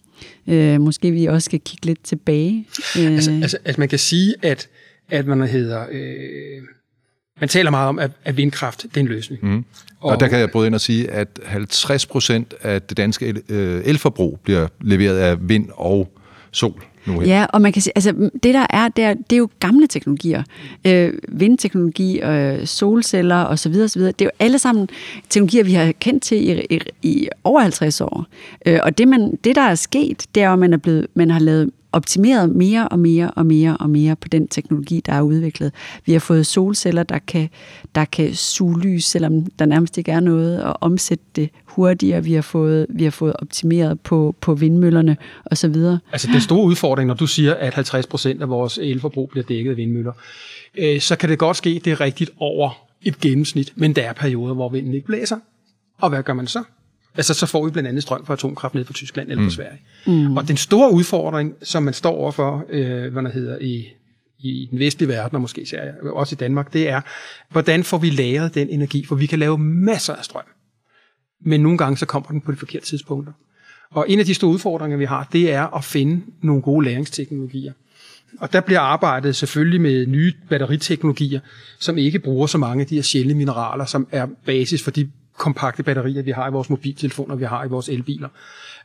Øh, 0.47 0.81
måske 0.81 1.11
vi 1.11 1.27
også 1.27 1.45
skal 1.45 1.61
kigge 1.61 1.87
lidt 1.87 2.05
tilbage. 2.05 2.69
Øh. 2.99 3.07
Altså, 3.07 3.31
altså, 3.31 3.59
altså 3.65 3.81
man 3.81 3.89
kan 3.89 3.99
sige, 3.99 4.35
at, 4.43 4.69
at 5.11 5.27
man 5.27 5.43
hedder... 5.43 5.87
Øh, 5.91 6.63
man 7.41 7.49
taler 7.49 7.71
meget 7.71 7.89
om, 7.89 7.99
at, 7.99 8.11
at 8.25 8.37
vindkraft 8.37 8.83
det 8.83 8.97
er 8.97 9.01
en 9.01 9.07
løsning. 9.07 9.45
Mm. 9.45 9.65
Og, 10.01 10.11
og 10.11 10.21
der 10.21 10.29
kan 10.29 10.39
jeg 10.39 10.51
bryde 10.51 10.67
ind 10.67 10.75
og 10.75 10.81
sige, 10.81 11.11
at 11.11 11.41
50 11.45 12.07
procent 12.07 12.55
af 12.63 12.83
det 12.83 12.97
danske 12.97 13.27
el, 13.27 13.43
øh, 13.49 13.83
elforbrug 13.85 14.41
bliver 14.43 14.69
leveret 14.81 15.19
af 15.19 15.49
vind 15.49 15.69
og 15.75 16.13
sol 16.51 16.83
nu 17.07 17.21
her. 17.21 17.29
Ja, 17.29 17.47
og 17.49 17.63
man 17.63 17.73
kan 17.73 17.83
sige, 17.83 17.93
altså 17.97 18.31
det 18.43 18.55
der 18.55 18.67
er, 18.71 18.89
det 18.89 19.05
er, 19.05 19.15
det 19.15 19.33
er 19.33 19.37
jo 19.37 19.49
gamle 19.61 19.87
teknologier. 19.87 20.43
Øh, 20.87 21.13
vindteknologi, 21.29 22.21
øh, 22.21 22.67
solceller 22.67 23.37
og 23.37 23.59
så 23.59 23.69
videre, 23.69 23.89
så 23.89 23.99
videre. 23.99 24.13
Det 24.13 24.21
er 24.21 24.27
jo 24.27 24.31
alle 24.39 24.59
sammen 24.59 24.89
teknologier, 25.29 25.65
vi 25.65 25.73
har 25.73 25.93
kendt 25.93 26.23
til 26.23 26.49
i, 26.49 26.67
i, 26.71 26.81
i 27.03 27.29
over 27.45 27.61
50 27.61 28.01
år. 28.01 28.27
Øh, 28.67 28.81
og 28.83 28.99
det, 28.99 29.09
man, 29.09 29.39
det, 29.45 29.57
der 29.57 29.63
er 29.63 29.75
sket, 29.75 30.27
det 30.35 30.43
er 30.43 30.51
at 30.51 30.59
man, 30.59 30.73
er 30.73 30.77
blevet, 30.77 31.07
man 31.15 31.31
har 31.31 31.39
lavet 31.39 31.71
optimeret 31.95 32.51
mere 32.51 32.89
og 32.89 32.99
mere 32.99 33.31
og 33.31 33.47
mere 33.47 33.77
og 33.77 33.91
mere 33.91 34.17
på 34.17 34.29
den 34.29 34.49
teknologi, 34.49 35.03
der 35.07 35.13
er 35.13 35.23
udviklet. 35.23 35.73
Vi 36.07 36.13
har 36.13 36.21
fået 36.21 36.47
solceller, 36.47 37.03
der 37.03 37.19
kan, 37.19 37.49
der 37.95 38.05
kan 38.05 38.35
suge 38.35 38.81
lys, 38.81 39.05
selvom 39.05 39.47
der 39.47 39.67
nærmest 39.67 39.99
ikke 39.99 40.13
er 40.13 40.21
noget, 40.21 40.63
og 40.63 40.77
omsætte 40.81 41.25
det 41.37 41.51
hurtigere. 41.65 42.25
Vi 42.25 42.33
har 42.33 42.43
fået, 42.43 42.87
vi 42.89 43.05
har 43.05 43.11
fået 43.11 43.33
optimeret 43.39 44.01
på, 44.01 44.35
på 44.41 44.55
vindmøllerne 44.55 45.17
osv. 45.47 45.75
Altså 46.13 46.29
den 46.33 46.41
store 46.41 46.65
udfordring, 46.65 47.07
når 47.07 47.15
du 47.15 47.27
siger, 47.27 47.55
at 47.55 47.75
50 47.75 48.07
procent 48.07 48.43
af 48.43 48.49
vores 48.49 48.79
elforbrug 48.79 49.29
bliver 49.29 49.45
dækket 49.45 49.71
af 49.71 49.77
vindmøller, 49.77 50.13
øh, 50.79 51.01
så 51.01 51.17
kan 51.17 51.29
det 51.29 51.39
godt 51.39 51.57
ske, 51.57 51.81
det 51.85 51.93
er 51.93 52.01
rigtigt 52.01 52.31
over 52.39 52.71
et 53.03 53.21
gennemsnit, 53.21 53.73
men 53.77 53.97
der 53.97 54.03
er 54.03 54.13
perioder, 54.13 54.55
hvor 54.55 54.69
vinden 54.69 54.95
ikke 54.95 55.07
blæser. 55.07 55.37
Og 55.99 56.09
hvad 56.09 56.23
gør 56.23 56.33
man 56.33 56.47
så? 56.47 56.63
Altså, 57.17 57.35
så 57.35 57.47
får 57.47 57.65
vi 57.65 57.71
blandt 57.71 57.89
andet 57.89 58.03
strøm 58.03 58.27
fra 58.27 58.35
atomkraft 58.35 58.75
ned 58.75 58.85
fra 58.85 58.93
Tyskland 58.93 59.31
eller 59.31 59.43
fra 59.43 59.45
mm. 59.45 59.51
Sverige. 59.51 59.81
Mm. 60.07 60.37
Og 60.37 60.49
den 60.49 60.57
store 60.57 60.93
udfordring, 60.93 61.55
som 61.63 61.83
man 61.83 61.95
står 61.95 62.13
overfor, 62.13 62.65
øh, 62.69 63.13
hvad 63.13 63.23
der 63.23 63.31
hedder, 63.31 63.59
i, 63.61 63.87
i 64.39 64.69
den 64.71 64.79
vestlige 64.79 65.09
verden, 65.09 65.35
og 65.35 65.41
måske 65.41 65.63
især 65.63 65.93
også 66.13 66.35
i 66.35 66.37
Danmark, 66.37 66.73
det 66.73 66.89
er, 66.89 67.01
hvordan 67.51 67.85
får 67.85 67.99
vi 67.99 68.11
lagret 68.11 68.55
den 68.55 68.69
energi? 68.69 69.05
For 69.07 69.15
vi 69.15 69.27
kan 69.27 69.39
lave 69.39 69.59
masser 69.59 70.15
af 70.15 70.25
strøm. 70.25 70.43
Men 71.47 71.61
nogle 71.61 71.79
gange 71.79 71.97
så 71.97 72.07
kommer 72.07 72.29
den 72.29 72.41
på 72.41 72.53
de 72.53 72.57
forkerte 72.57 72.87
tidspunkter. 72.87 73.33
Og 73.91 74.07
en 74.09 74.19
af 74.19 74.25
de 74.25 74.35
store 74.35 74.51
udfordringer, 74.51 74.99
vi 74.99 75.05
har, 75.05 75.29
det 75.33 75.53
er 75.53 75.77
at 75.77 75.85
finde 75.85 76.23
nogle 76.43 76.63
gode 76.63 76.85
læringsteknologier. 76.85 77.73
Og 78.41 78.53
der 78.53 78.61
bliver 78.61 78.81
arbejdet 78.81 79.37
selvfølgelig 79.37 79.81
med 79.81 80.07
nye 80.07 80.33
batteriteknologier, 80.49 81.41
som 81.81 81.99
ikke 81.99 82.19
bruger 82.19 82.47
så 82.47 82.59
mange 82.59 82.81
af 82.81 82.87
de 82.87 82.95
her 82.95 83.03
sjældne 83.03 83.35
mineraler, 83.35 83.85
som 83.85 84.09
er 84.11 84.27
basis 84.47 84.83
for 84.83 84.91
de 84.91 85.11
kompakte 85.37 85.83
batterier, 85.83 86.23
vi 86.23 86.31
har 86.31 86.49
i 86.49 86.53
vores 86.53 86.71
mobiltelefoner, 86.71 87.35
vi 87.35 87.45
har 87.45 87.65
i 87.65 87.69
vores 87.69 87.89
elbiler. 87.89 88.29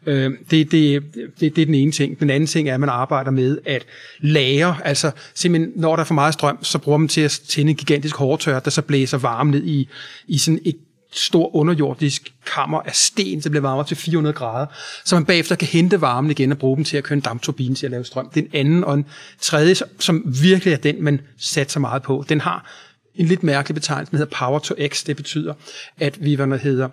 Øh, 0.06 0.32
det, 0.52 0.72
det, 0.72 1.04
det, 1.40 1.56
det 1.56 1.62
er 1.62 1.66
den 1.66 1.76
ene 1.76 1.92
ting. 1.92 2.20
Den 2.20 2.30
anden 2.30 2.48
ting 2.48 2.70
er, 2.70 2.74
at 2.74 2.80
man 2.80 2.90
arbejder 2.90 3.32
med 3.32 3.58
at 3.66 3.86
lære, 4.20 4.76
altså 4.84 5.12
simpelthen, 5.34 5.72
når 5.76 5.96
der 5.96 6.02
er 6.02 6.06
for 6.06 6.14
meget 6.14 6.34
strøm, 6.34 6.64
så 6.64 6.78
bruger 6.78 6.98
man 6.98 7.08
til 7.08 7.22
at 7.22 7.42
tænde 7.48 7.70
en 7.70 7.76
gigantisk 7.76 8.16
hårdtør, 8.16 8.60
der 8.60 8.70
så 8.70 8.82
blæser 8.82 9.18
varme 9.18 9.52
ned 9.52 9.64
i, 9.64 9.90
i 10.28 10.38
sådan 10.38 10.60
et 10.66 10.76
stor 11.12 11.56
underjordisk 11.56 12.34
kammer 12.46 12.82
af 12.82 12.96
sten, 12.96 13.42
der 13.42 13.50
bliver 13.50 13.62
varmet 13.62 13.88
til 13.88 13.98
400 13.98 14.34
grader, 14.34 14.66
så 15.06 15.16
man 15.16 15.26
bagefter 15.26 15.56
kan 15.56 15.68
hente 15.68 16.02
varmen 16.02 16.32
igen 16.32 16.52
og 16.52 16.58
bruge 16.58 16.76
dem 16.76 16.86
til 16.86 16.98
at 16.98 17.04
køre 17.04 17.14
en 17.16 17.22
dampturbine 17.22 17.76
til 17.76 17.86
at 17.86 17.92
lave 17.92 18.04
strøm. 18.04 18.30
Den 18.30 18.48
anden 18.54 18.84
og 18.84 18.94
en 18.94 19.06
tredje, 19.42 19.76
som 20.00 20.24
virkelig 20.42 20.74
er 20.74 20.78
den, 20.78 21.04
man 21.04 21.22
satser 21.38 21.80
meget 21.80 22.02
på, 22.02 22.26
den 22.30 22.42
har 22.42 22.72
en 23.16 23.26
lidt 23.26 23.44
mærkelig 23.44 23.76
betegnelse, 23.76 24.12
der 24.12 24.18
hedder 24.18 24.38
Power 24.38 24.60
to 24.60 24.76
X. 24.88 25.04
Det 25.04 25.16
betyder, 25.16 25.54
at 25.98 26.24
vi 26.26 26.36
hvad 26.36 26.48
der 26.48 26.58
hedder, 26.58 26.90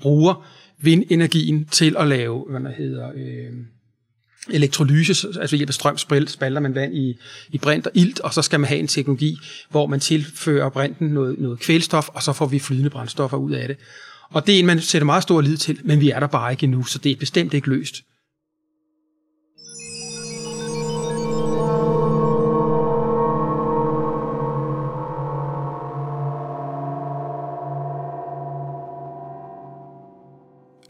bruger 0.00 0.46
vindenergien 0.78 1.64
til 1.64 1.96
at 1.98 2.08
lave 2.08 2.44
hvad 2.50 2.60
der 2.60 2.72
hedder, 2.72 3.10
øh, 3.14 3.52
elektrolyse, 4.50 5.28
altså 5.40 5.56
hjælp 5.56 5.70
af 5.70 5.74
strøm 5.74 5.98
spalter 5.98 6.60
man 6.60 6.74
vand 6.74 6.94
i, 6.94 7.18
i 7.50 7.58
brint 7.58 7.86
og 7.86 7.92
ilt, 7.94 8.20
og 8.20 8.34
så 8.34 8.42
skal 8.42 8.60
man 8.60 8.68
have 8.68 8.80
en 8.80 8.86
teknologi, 8.86 9.38
hvor 9.70 9.86
man 9.86 10.00
tilfører 10.00 10.68
brinten 10.68 11.08
noget, 11.08 11.38
noget 11.38 11.60
kvælstof, 11.60 12.08
og 12.08 12.22
så 12.22 12.32
får 12.32 12.46
vi 12.46 12.58
flydende 12.58 12.90
brændstoffer 12.90 13.36
ud 13.36 13.52
af 13.52 13.68
det. 13.68 13.76
Og 14.30 14.46
det 14.46 14.54
er 14.54 14.58
en, 14.58 14.66
man 14.66 14.80
sætter 14.80 15.06
meget 15.06 15.22
stor 15.22 15.40
lid 15.40 15.56
til, 15.56 15.80
men 15.84 16.00
vi 16.00 16.10
er 16.10 16.20
der 16.20 16.26
bare 16.26 16.52
ikke 16.52 16.64
endnu, 16.64 16.84
så 16.84 16.98
det 16.98 17.12
er 17.12 17.16
bestemt 17.16 17.54
ikke 17.54 17.68
løst. 17.68 18.02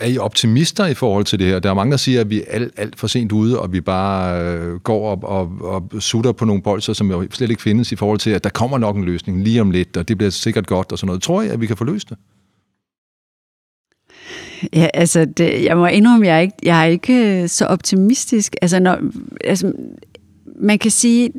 Er 0.00 0.06
I 0.06 0.18
optimister 0.18 0.86
i 0.86 0.94
forhold 0.94 1.24
til 1.24 1.38
det 1.38 1.46
her? 1.46 1.58
Der 1.58 1.70
er 1.70 1.74
mange, 1.74 1.90
der 1.90 1.96
siger, 1.96 2.20
at 2.20 2.30
vi 2.30 2.40
er 2.40 2.44
alt, 2.48 2.74
alt 2.76 2.98
for 2.98 3.06
sent 3.06 3.32
ude, 3.32 3.60
og 3.60 3.72
vi 3.72 3.80
bare 3.80 4.42
øh, 4.44 4.74
går 4.74 5.08
op 5.08 5.24
og, 5.24 5.52
og 5.60 6.02
sutter 6.02 6.32
på 6.32 6.44
nogle 6.44 6.62
bolser, 6.62 6.92
som 6.92 7.10
jo 7.10 7.26
slet 7.30 7.50
ikke 7.50 7.62
findes 7.62 7.92
i 7.92 7.96
forhold 7.96 8.18
til, 8.18 8.30
at 8.30 8.44
der 8.44 8.50
kommer 8.50 8.78
nok 8.78 8.96
en 8.96 9.04
løsning 9.04 9.42
lige 9.42 9.60
om 9.60 9.70
lidt, 9.70 9.96
og 9.96 10.08
det 10.08 10.18
bliver 10.18 10.30
sikkert 10.30 10.66
godt 10.66 10.92
og 10.92 10.98
sådan 10.98 11.06
noget. 11.06 11.22
Tror 11.22 11.42
I, 11.42 11.48
at 11.48 11.60
vi 11.60 11.66
kan 11.66 11.76
få 11.76 11.84
løst 11.84 12.08
det? 12.08 12.18
Ja, 14.72 14.88
altså, 14.94 15.24
det, 15.24 15.64
jeg 15.64 15.76
må 15.76 15.86
indrømme, 15.86 16.26
jeg 16.26 16.36
er 16.36 16.40
ikke, 16.40 16.56
jeg 16.62 16.80
er 16.80 16.84
ikke 16.84 17.42
øh, 17.42 17.48
så 17.48 17.66
optimistisk. 17.66 18.56
Altså, 18.62 18.80
når, 18.80 18.98
altså, 19.44 19.72
man 20.60 20.78
kan 20.78 20.90
sige, 20.90 21.32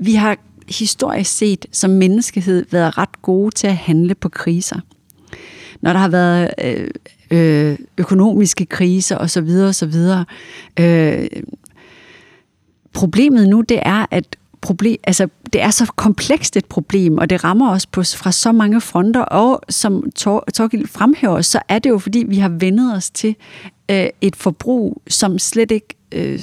vi 0.00 0.14
har 0.14 0.36
historisk 0.68 1.36
set 1.36 1.66
som 1.72 1.90
menneskehed 1.90 2.66
været 2.70 2.98
ret 2.98 3.22
gode 3.22 3.54
til 3.54 3.66
at 3.66 3.76
handle 3.76 4.14
på 4.14 4.28
kriser. 4.28 4.80
Når 5.80 5.92
der 5.92 6.00
har 6.00 6.08
været 6.08 6.50
øh, 6.64 6.90
øh, 7.30 7.78
økonomiske 7.98 8.66
kriser 8.66 9.18
osv. 9.18 9.48
osv. 9.48 9.94
Øh, 10.80 11.26
problemet 12.92 13.48
nu, 13.48 13.60
det 13.60 13.78
er, 13.82 14.06
at 14.10 14.36
problem, 14.60 14.96
altså, 15.04 15.28
det 15.52 15.62
er 15.62 15.70
så 15.70 15.92
komplekst 15.96 16.56
et 16.56 16.64
problem, 16.64 17.18
og 17.18 17.30
det 17.30 17.44
rammer 17.44 17.70
os 17.70 17.86
på, 17.86 18.02
fra 18.02 18.32
så 18.32 18.52
mange 18.52 18.80
fronter, 18.80 19.20
og 19.20 19.60
som 19.68 20.10
Torgild 20.54 20.86
fremhæver, 20.86 21.40
så 21.40 21.60
er 21.68 21.78
det 21.78 21.90
jo, 21.90 21.98
fordi 21.98 22.24
vi 22.28 22.36
har 22.38 22.48
vendet 22.48 22.96
os 22.96 23.10
til 23.10 23.36
øh, 23.90 24.06
et 24.20 24.36
forbrug, 24.36 25.02
som 25.08 25.38
slet 25.38 25.70
ikke 25.70 25.94
øh, 26.12 26.40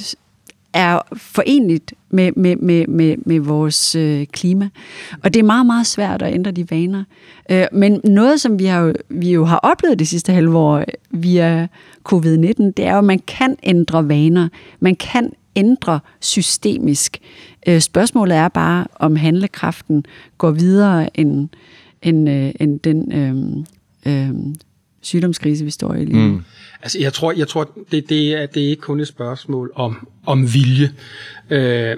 er 0.72 1.00
forenligt 1.16 1.94
med, 2.16 2.32
med, 2.36 2.56
med, 2.56 2.86
med, 2.86 3.16
med 3.26 3.40
vores 3.40 3.94
øh, 3.94 4.26
klima. 4.26 4.68
Og 5.22 5.34
det 5.34 5.40
er 5.40 5.44
meget, 5.44 5.66
meget 5.66 5.86
svært 5.86 6.22
at 6.22 6.34
ændre 6.34 6.50
de 6.50 6.70
vaner. 6.70 7.04
Øh, 7.50 7.66
men 7.72 8.00
noget, 8.04 8.40
som 8.40 8.58
vi, 8.58 8.64
har, 8.64 8.94
vi 9.08 9.32
jo 9.32 9.44
har 9.44 9.56
oplevet 9.56 9.98
det 9.98 10.08
sidste 10.08 10.32
halve 10.32 10.58
år 10.58 10.76
øh, 10.76 10.84
via 11.10 11.66
covid-19, 12.08 12.62
det 12.76 12.78
er 12.78 12.92
jo, 12.92 12.98
at 12.98 13.04
man 13.04 13.20
kan 13.26 13.56
ændre 13.62 14.08
vaner. 14.08 14.48
Man 14.80 14.96
kan 14.96 15.32
ændre 15.56 16.00
systemisk. 16.20 17.18
Øh, 17.66 17.80
spørgsmålet 17.80 18.36
er 18.36 18.48
bare, 18.48 18.86
om 18.96 19.16
handlekraften 19.16 20.04
går 20.38 20.50
videre 20.50 21.20
end, 21.20 21.48
end, 22.02 22.28
øh, 22.28 22.52
end 22.60 22.80
den 22.80 23.12
øh, 23.12 23.56
øh, 24.06 24.34
sygdomskrise, 25.06 25.64
vi 25.64 25.70
står 25.70 25.94
i 25.94 26.04
lige 26.04 26.16
nu. 26.16 26.32
Mm. 26.32 26.42
Altså, 26.82 26.98
jeg 27.00 27.12
tror, 27.12 27.32
jeg 27.32 27.48
tror 27.48 27.70
det, 27.90 28.08
det, 28.08 28.32
er, 28.32 28.46
det 28.46 28.64
er 28.64 28.68
ikke 28.68 28.82
kun 28.82 29.00
et 29.00 29.08
spørgsmål 29.08 29.72
om, 29.74 30.08
om 30.26 30.54
vilje. 30.54 30.90
Øh, 31.50 31.96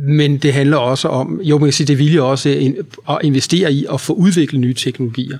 men 0.00 0.36
det 0.36 0.52
handler 0.52 0.76
også 0.76 1.08
om, 1.08 1.40
jo 1.42 1.58
man 1.58 1.66
kan 1.66 1.72
sige, 1.72 1.86
det 1.86 1.98
vilje 1.98 2.20
også 2.20 2.48
at 3.08 3.18
investere 3.22 3.72
i 3.72 3.86
at 3.92 4.00
få 4.00 4.12
udviklet 4.12 4.60
nye 4.60 4.74
teknologier. 4.74 5.38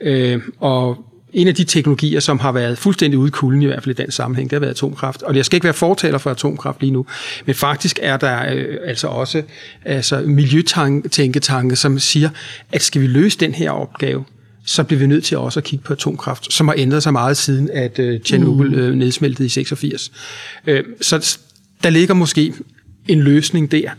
Øh, 0.00 0.40
og 0.58 1.04
en 1.32 1.48
af 1.48 1.54
de 1.54 1.64
teknologier, 1.64 2.20
som 2.20 2.38
har 2.38 2.52
været 2.52 2.78
fuldstændig 2.78 3.18
ude 3.18 3.28
i 3.28 3.30
kulden, 3.30 3.62
i 3.62 3.66
hvert 3.66 3.82
fald 3.82 4.00
i 4.00 4.02
den 4.02 4.10
sammenhæng, 4.10 4.50
det 4.50 4.56
har 4.56 4.60
været 4.60 4.70
atomkraft. 4.70 5.22
Og 5.22 5.36
jeg 5.36 5.44
skal 5.44 5.56
ikke 5.56 5.64
være 5.64 5.74
fortaler 5.74 6.18
for 6.18 6.30
atomkraft 6.30 6.80
lige 6.80 6.90
nu, 6.90 7.06
men 7.46 7.54
faktisk 7.54 7.98
er 8.02 8.16
der 8.16 8.52
øh, 8.54 8.76
altså 8.84 9.06
også 9.06 9.42
altså 9.84 10.20
miljøtænketanke, 10.20 11.76
som 11.76 11.98
siger, 11.98 12.30
at 12.72 12.82
skal 12.82 13.02
vi 13.02 13.06
løse 13.06 13.38
den 13.38 13.54
her 13.54 13.70
opgave, 13.70 14.24
så 14.68 14.84
bliver 14.84 15.00
vi 15.00 15.06
nødt 15.06 15.24
til 15.24 15.38
også 15.38 15.60
at 15.60 15.64
kigge 15.64 15.84
på 15.84 15.92
atomkraft, 15.92 16.52
som 16.52 16.68
har 16.68 16.74
ændret 16.78 17.02
sig 17.02 17.12
meget 17.12 17.36
siden, 17.36 17.70
at 17.70 17.98
øh, 17.98 18.20
Tjernobyl 18.20 18.68
mm. 18.68 18.74
øh, 18.74 18.94
nedsmeltede 18.94 19.46
i 19.46 19.48
86. 19.48 20.12
Øh, 20.66 20.84
så 21.00 21.38
der 21.82 21.90
ligger 21.90 22.14
måske 22.14 22.54
en 23.08 23.20
løsning 23.20 23.72
der. 23.72 23.90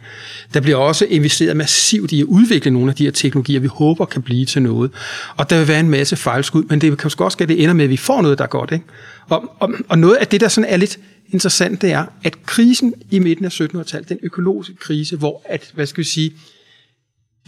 Der 0.53 0.61
bliver 0.61 0.77
også 0.77 1.05
investeret 1.05 1.57
massivt 1.57 2.11
i 2.11 2.21
at 2.21 2.25
udvikle 2.25 2.71
nogle 2.71 2.89
af 2.89 2.95
de 2.95 3.03
her 3.03 3.11
teknologier, 3.11 3.59
vi 3.59 3.67
håber 3.67 4.05
kan 4.05 4.21
blive 4.21 4.45
til 4.45 4.61
noget. 4.61 4.91
Og 5.37 5.49
der 5.49 5.57
vil 5.57 5.67
være 5.67 5.79
en 5.79 5.89
masse 5.89 6.15
fejlskud, 6.15 6.63
men 6.63 6.81
det 6.81 6.97
kan 6.97 7.11
også 7.19 7.35
det 7.39 7.63
ender 7.63 7.73
med, 7.73 7.83
at 7.83 7.89
vi 7.89 7.97
får 7.97 8.21
noget, 8.21 8.37
der 8.37 8.43
er 8.43 8.47
godt. 8.47 8.71
Ikke? 8.71 8.85
Og, 9.29 9.55
og, 9.59 9.73
og 9.87 9.99
noget 9.99 10.15
af 10.15 10.27
det, 10.27 10.41
der 10.41 10.47
sådan 10.47 10.69
er 10.69 10.77
lidt 10.77 10.99
interessant, 11.29 11.81
det 11.81 11.91
er, 11.91 12.05
at 12.23 12.45
krisen 12.45 12.93
i 13.11 13.19
midten 13.19 13.45
af 13.45 13.61
1700-tallet, 13.61 14.09
den 14.09 14.19
økologiske 14.23 14.75
krise, 14.75 15.17
hvor 15.17 15.41
at, 15.45 15.71
hvad 15.73 15.85
skal 15.85 16.03
vi 16.03 16.07
sige, 16.07 16.31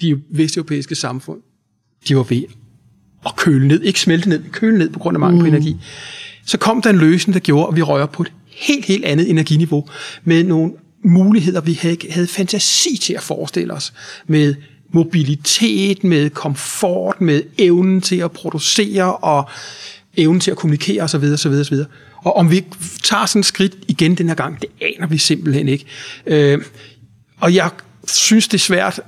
de 0.02 0.22
vesteuropæiske 0.30 0.96
samfund, 0.96 1.42
de 2.08 2.16
var 2.16 2.24
ved 2.24 2.44
at 3.26 3.36
køle 3.36 3.68
ned, 3.68 3.82
ikke 3.82 4.00
smelte 4.00 4.30
ned, 4.30 4.44
køle 4.52 4.78
ned 4.78 4.90
på 4.90 5.00
grund 5.00 5.16
af 5.16 5.20
mangel 5.20 5.36
mm. 5.38 5.42
på 5.42 5.48
energi. 5.48 5.78
Så 6.46 6.58
kom 6.58 6.82
der 6.82 6.90
en 6.90 6.98
løsning, 6.98 7.34
der 7.34 7.40
gjorde, 7.40 7.68
at 7.68 7.76
vi 7.76 7.82
rører 7.82 8.06
på 8.06 8.24
et 8.24 8.32
helt, 8.48 8.86
helt 8.86 9.06
andet 9.06 9.30
energiniveau, 9.30 9.88
med 10.24 10.44
nogle 10.44 10.72
muligheder, 11.04 11.62
vi 11.62 11.74
havde, 11.82 11.98
havde 12.10 12.28
fantasi 12.28 12.98
til 12.98 13.14
at 13.14 13.22
forestille 13.22 13.74
os, 13.74 13.94
med 14.28 14.56
mobilitet, 14.94 16.04
med 16.04 16.30
komfort, 16.30 17.22
med 17.22 17.44
evnen 17.58 18.02
til 18.02 18.16
at 18.16 18.32
producere 18.32 19.16
og 19.16 19.50
evnen 20.18 20.40
til 20.40 20.52
at 20.52 20.58
kommunikere 20.58 21.04
osv. 21.04 21.24
osv., 21.24 21.52
osv. 21.52 21.78
Og 22.18 22.36
om 22.36 22.52
vi 22.52 22.66
tager 23.04 23.26
sådan 23.26 23.40
et 23.40 23.46
skridt 23.46 23.76
igen 23.88 24.16
den 24.16 24.28
her 24.28 24.36
gang, 24.36 24.62
det 24.62 24.70
aner 24.82 25.08
vi 25.08 25.18
simpelthen 25.18 25.68
ikke. 25.68 25.86
Øh, 26.26 26.60
og 27.40 27.56
jeg 27.56 27.70
synes, 28.08 28.48
det 28.48 28.54
er 28.54 28.60
svært 28.60 29.00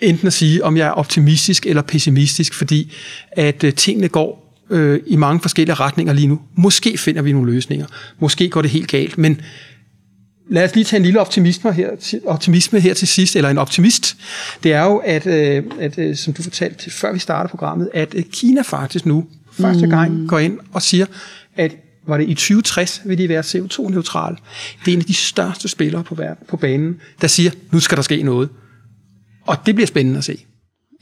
enten 0.00 0.26
at 0.26 0.32
sige, 0.32 0.64
om 0.64 0.76
jeg 0.76 0.86
er 0.86 0.90
optimistisk 0.90 1.66
eller 1.66 1.82
pessimistisk, 1.82 2.54
fordi 2.54 2.92
at 3.32 3.64
øh, 3.64 3.72
tingene 3.72 4.08
går 4.08 4.44
øh, 4.70 5.00
i 5.06 5.16
mange 5.16 5.40
forskellige 5.40 5.74
retninger 5.74 6.12
lige 6.12 6.26
nu. 6.26 6.40
Måske 6.54 6.98
finder 6.98 7.22
vi 7.22 7.32
nogle 7.32 7.52
løsninger. 7.52 7.86
Måske 8.18 8.48
går 8.48 8.62
det 8.62 8.70
helt 8.70 8.88
galt, 8.88 9.18
men 9.18 9.40
lad 10.50 10.64
os 10.64 10.74
lige 10.74 10.84
tage 10.84 10.98
en 10.98 11.04
lille 11.04 11.20
optimisme 11.20 11.72
her, 11.72 11.90
optimisme 12.26 12.80
her 12.80 12.94
til 12.94 13.08
sidst, 13.08 13.36
eller 13.36 13.50
en 13.50 13.58
optimist. 13.58 14.16
Det 14.62 14.72
er 14.72 14.84
jo, 14.84 14.96
at, 14.96 15.26
øh, 15.26 15.62
at 15.80 15.98
øh, 15.98 16.16
som 16.16 16.32
du 16.32 16.42
fortalte 16.42 16.90
før 16.90 17.12
vi 17.12 17.18
startede 17.18 17.50
programmet, 17.50 17.90
at 17.94 18.14
øh, 18.14 18.22
Kina 18.32 18.62
faktisk 18.62 19.06
nu 19.06 19.26
første 19.52 19.86
gang 19.86 20.20
mm. 20.20 20.28
går 20.28 20.38
ind 20.38 20.58
og 20.72 20.82
siger, 20.82 21.06
at 21.56 21.76
var 22.06 22.16
det 22.16 22.28
i 22.28 22.34
2060 22.34 23.02
vil 23.04 23.18
de 23.18 23.28
være 23.28 23.40
CO2-neutral. 23.40 24.36
Det 24.84 24.90
er 24.90 24.92
en 24.92 24.98
af 24.98 25.04
de 25.04 25.14
største 25.14 25.68
spillere 25.68 26.04
på, 26.04 26.14
verden, 26.14 26.46
på 26.48 26.56
banen, 26.56 27.00
der 27.20 27.26
siger, 27.26 27.50
nu 27.70 27.80
skal 27.80 27.96
der 27.96 28.02
ske 28.02 28.22
noget. 28.22 28.48
Og 29.46 29.56
det 29.66 29.74
bliver 29.74 29.86
spændende 29.86 30.18
at 30.18 30.24
se. 30.24 30.44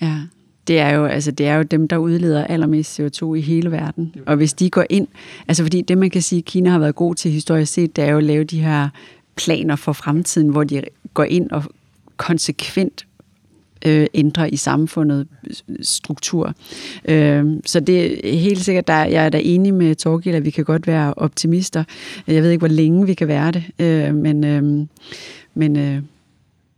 Ja, 0.02 0.18
det 0.66 0.78
er 0.78 0.90
jo, 0.90 1.04
altså, 1.04 1.30
det 1.30 1.46
er 1.46 1.54
jo 1.54 1.62
dem, 1.62 1.88
der 1.88 1.96
udleder 1.96 2.44
allermest 2.44 3.00
CO2 3.00 3.34
i 3.34 3.40
hele 3.40 3.70
verden. 3.70 4.14
Og 4.26 4.36
hvis 4.36 4.52
de 4.52 4.70
går 4.70 4.84
ind, 4.90 5.08
altså 5.48 5.62
fordi 5.62 5.82
det 5.82 5.98
man 5.98 6.10
kan 6.10 6.22
sige, 6.22 6.42
Kina 6.42 6.70
har 6.70 6.78
været 6.78 6.94
god 6.94 7.14
til 7.14 7.30
historisk 7.30 7.72
set, 7.72 7.96
det 7.96 8.04
er 8.04 8.10
jo 8.10 8.18
at 8.18 8.24
lave 8.24 8.44
de 8.44 8.60
her 8.60 8.88
planer 9.36 9.76
for 9.76 9.92
fremtiden, 9.92 10.48
hvor 10.48 10.64
de 10.64 10.82
går 11.14 11.24
ind 11.24 11.50
og 11.50 11.64
konsekvent 12.16 13.06
øh, 13.86 14.06
ændrer 14.14 14.46
i 14.46 14.56
samfundet 14.56 15.26
struktur. 15.82 16.54
Øh, 17.04 17.46
så 17.66 17.80
det 17.80 18.28
er 18.28 18.38
helt 18.38 18.64
sikkert, 18.64 18.86
der, 18.86 19.04
jeg 19.04 19.24
er 19.24 19.28
da 19.28 19.40
enig 19.44 19.74
med 19.74 19.94
Torgild, 19.94 20.34
at 20.34 20.44
vi 20.44 20.50
kan 20.50 20.64
godt 20.64 20.86
være 20.86 21.14
optimister. 21.14 21.84
Jeg 22.26 22.42
ved 22.42 22.50
ikke, 22.50 22.66
hvor 22.66 22.74
længe 22.74 23.06
vi 23.06 23.14
kan 23.14 23.28
være 23.28 23.52
det, 23.52 23.64
øh, 23.78 24.14
men, 24.14 24.44
øh, 24.44 24.86
men 25.54 25.76
øh, 25.76 26.02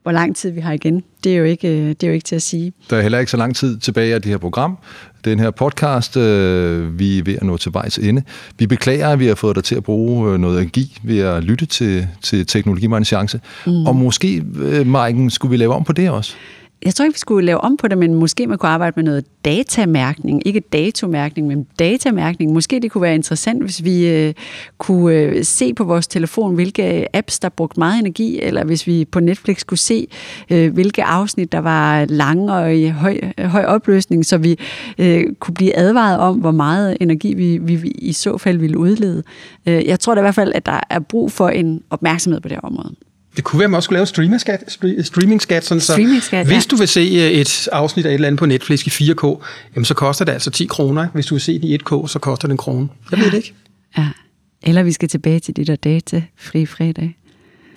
hvor 0.04 0.12
lang 0.12 0.36
tid 0.36 0.50
vi 0.50 0.60
har 0.60 0.72
igen, 0.72 1.02
det 1.24 1.32
er, 1.32 1.36
jo 1.36 1.44
ikke, 1.44 1.68
øh, 1.68 1.88
det 1.88 2.02
er 2.02 2.06
jo 2.06 2.12
ikke 2.12 2.24
til 2.24 2.36
at 2.36 2.42
sige. 2.42 2.72
Der 2.90 2.96
er 2.96 3.02
heller 3.02 3.18
ikke 3.18 3.30
så 3.30 3.36
lang 3.36 3.56
tid 3.56 3.78
tilbage 3.78 4.14
af 4.14 4.22
det 4.22 4.30
her 4.30 4.38
program. 4.38 4.78
Den 5.24 5.40
her 5.40 5.50
podcast, 5.50 6.16
øh, 6.16 6.98
vi 6.98 7.18
er 7.18 7.22
ved 7.22 7.34
at 7.34 7.42
nå 7.42 7.56
til 7.56 7.74
vejs 7.74 7.98
ende. 7.98 8.22
Vi 8.58 8.66
beklager, 8.66 9.08
at 9.08 9.18
vi 9.18 9.26
har 9.26 9.34
fået 9.34 9.56
dig 9.56 9.64
til 9.64 9.74
at 9.74 9.84
bruge 9.84 10.32
øh, 10.32 10.40
noget 10.40 10.60
energi 10.60 10.98
ved 11.02 11.18
at 11.18 11.44
lytte 11.44 11.66
til, 11.66 12.08
til 12.22 12.46
Teknologi 12.46 13.04
Chance. 13.04 13.40
Mm. 13.66 13.86
Og 13.86 13.96
måske, 13.96 14.44
Maiken, 14.86 15.30
skulle 15.30 15.50
vi 15.50 15.56
lave 15.56 15.74
om 15.74 15.84
på 15.84 15.92
det 15.92 16.10
også? 16.10 16.34
Jeg 16.84 16.94
tror 16.94 17.04
ikke, 17.04 17.14
vi 17.14 17.18
skulle 17.18 17.46
lave 17.46 17.60
om 17.60 17.76
på 17.76 17.88
det, 17.88 17.98
men 17.98 18.14
måske 18.14 18.46
man 18.46 18.58
kunne 18.58 18.68
arbejde 18.68 18.92
med 18.96 19.04
noget 19.04 19.24
datamærkning. 19.44 20.46
Ikke 20.46 20.60
datomærkning, 20.60 21.46
men 21.46 21.66
datamærkning. 21.78 22.52
Måske 22.52 22.80
det 22.80 22.90
kunne 22.90 23.02
være 23.02 23.14
interessant, 23.14 23.62
hvis 23.62 23.84
vi 23.84 24.08
øh, 24.08 24.34
kunne 24.78 25.14
øh, 25.14 25.44
se 25.44 25.74
på 25.74 25.84
vores 25.84 26.06
telefon, 26.06 26.54
hvilke 26.54 27.00
øh, 27.00 27.06
apps, 27.14 27.38
der 27.38 27.48
brugte 27.48 27.80
meget 27.80 27.98
energi, 27.98 28.40
eller 28.40 28.64
hvis 28.64 28.86
vi 28.86 29.04
på 29.04 29.20
Netflix 29.20 29.64
kunne 29.66 29.78
se, 29.78 30.06
øh, 30.50 30.72
hvilke 30.72 31.04
afsnit, 31.04 31.52
der 31.52 31.58
var 31.58 32.04
lange 32.04 32.52
og 32.52 32.76
i 32.76 32.88
høj, 32.88 33.20
høj 33.38 33.64
opløsning, 33.64 34.26
så 34.26 34.38
vi 34.38 34.58
øh, 34.98 35.24
kunne 35.40 35.54
blive 35.54 35.76
advaret 35.76 36.18
om, 36.18 36.36
hvor 36.36 36.50
meget 36.50 36.96
energi 37.00 37.34
vi, 37.34 37.58
vi, 37.58 37.76
vi 37.76 37.88
i 37.88 38.12
så 38.12 38.38
fald 38.38 38.58
ville 38.58 38.78
udlede. 38.78 39.22
Øh, 39.66 39.86
jeg 39.86 40.00
tror 40.00 40.14
da 40.14 40.20
i 40.20 40.22
hvert 40.22 40.34
fald, 40.34 40.52
at 40.54 40.66
der 40.66 40.80
er 40.90 40.98
brug 40.98 41.32
for 41.32 41.48
en 41.48 41.82
opmærksomhed 41.90 42.40
på 42.40 42.48
det 42.48 42.56
her 42.56 42.60
område. 42.60 42.94
Det 43.36 43.44
kunne 43.44 43.58
være, 43.58 43.64
at 43.64 43.70
man 43.70 43.76
også 43.76 43.86
skulle 43.86 43.96
lave 43.96 44.06
streamingskat, 44.06 44.78
streamingskat 45.02 45.64
sådan 45.64 45.80
så 45.80 45.92
Streamingskat, 45.92 46.46
hvis 46.46 46.66
ja. 46.66 46.68
du 46.70 46.76
vil 46.76 46.88
se 46.88 47.00
øh, 47.00 47.30
et 47.30 47.68
afsnit 47.72 48.06
af 48.06 48.10
et 48.10 48.14
eller 48.14 48.28
andet 48.28 48.38
på 48.38 48.46
Netflix 48.46 48.86
i 49.00 49.10
4K, 49.10 49.44
jamen 49.74 49.84
så 49.84 49.94
koster 49.94 50.24
det 50.24 50.32
altså 50.32 50.50
10 50.50 50.66
kroner. 50.66 51.08
Hvis 51.14 51.26
du 51.26 51.34
vil 51.34 51.42
se 51.42 51.58
det 51.58 51.64
i 51.64 51.74
1K, 51.74 52.08
så 52.08 52.18
koster 52.18 52.48
det 52.48 52.52
en 52.52 52.58
krone. 52.58 52.88
Jeg 53.10 53.18
ved 53.18 53.26
det 53.26 53.36
ikke. 53.36 53.54
Ja. 53.98 54.08
Eller 54.62 54.82
vi 54.82 54.92
skal 54.92 55.08
tilbage 55.08 55.40
til 55.40 55.56
de 55.56 55.64
der 55.64 55.76
data-fri 55.76 56.66
fredag. 56.66 57.16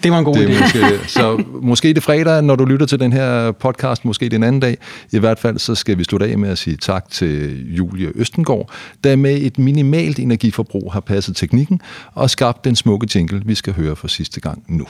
Det 0.03 0.11
var 0.11 0.19
en 0.19 0.25
god 0.25 0.35
Det 0.35 0.47
idé. 0.47 0.61
måske, 0.61 0.79
så 1.19 1.43
måske 1.61 1.93
det 1.93 2.03
fredag, 2.03 2.43
når 2.43 2.55
du 2.55 2.65
lytter 2.65 2.85
til 2.85 2.99
den 2.99 3.13
her 3.13 3.51
podcast, 3.51 4.05
måske 4.05 4.25
det 4.25 4.33
er 4.33 4.37
en 4.37 4.43
anden 4.43 4.59
dag. 4.59 4.77
I 5.11 5.19
hvert 5.19 5.39
fald 5.39 5.59
så 5.59 5.75
skal 5.75 5.97
vi 5.97 6.03
slutte 6.03 6.25
af 6.25 6.37
med 6.37 6.49
at 6.49 6.57
sige 6.57 6.77
tak 6.77 7.09
til 7.11 7.65
Julie 7.75 8.11
Østengård, 8.15 8.71
der 9.03 9.15
med 9.15 9.41
et 9.41 9.57
minimalt 9.57 10.19
energiforbrug 10.19 10.93
har 10.93 10.99
passet 10.99 11.35
teknikken 11.35 11.81
og 12.13 12.29
skabt 12.29 12.65
den 12.65 12.75
smukke 12.75 13.07
jingle, 13.15 13.41
vi 13.45 13.55
skal 13.55 13.73
høre 13.73 13.95
for 13.95 14.07
sidste 14.07 14.41
gang 14.41 14.63
nu. 14.67 14.87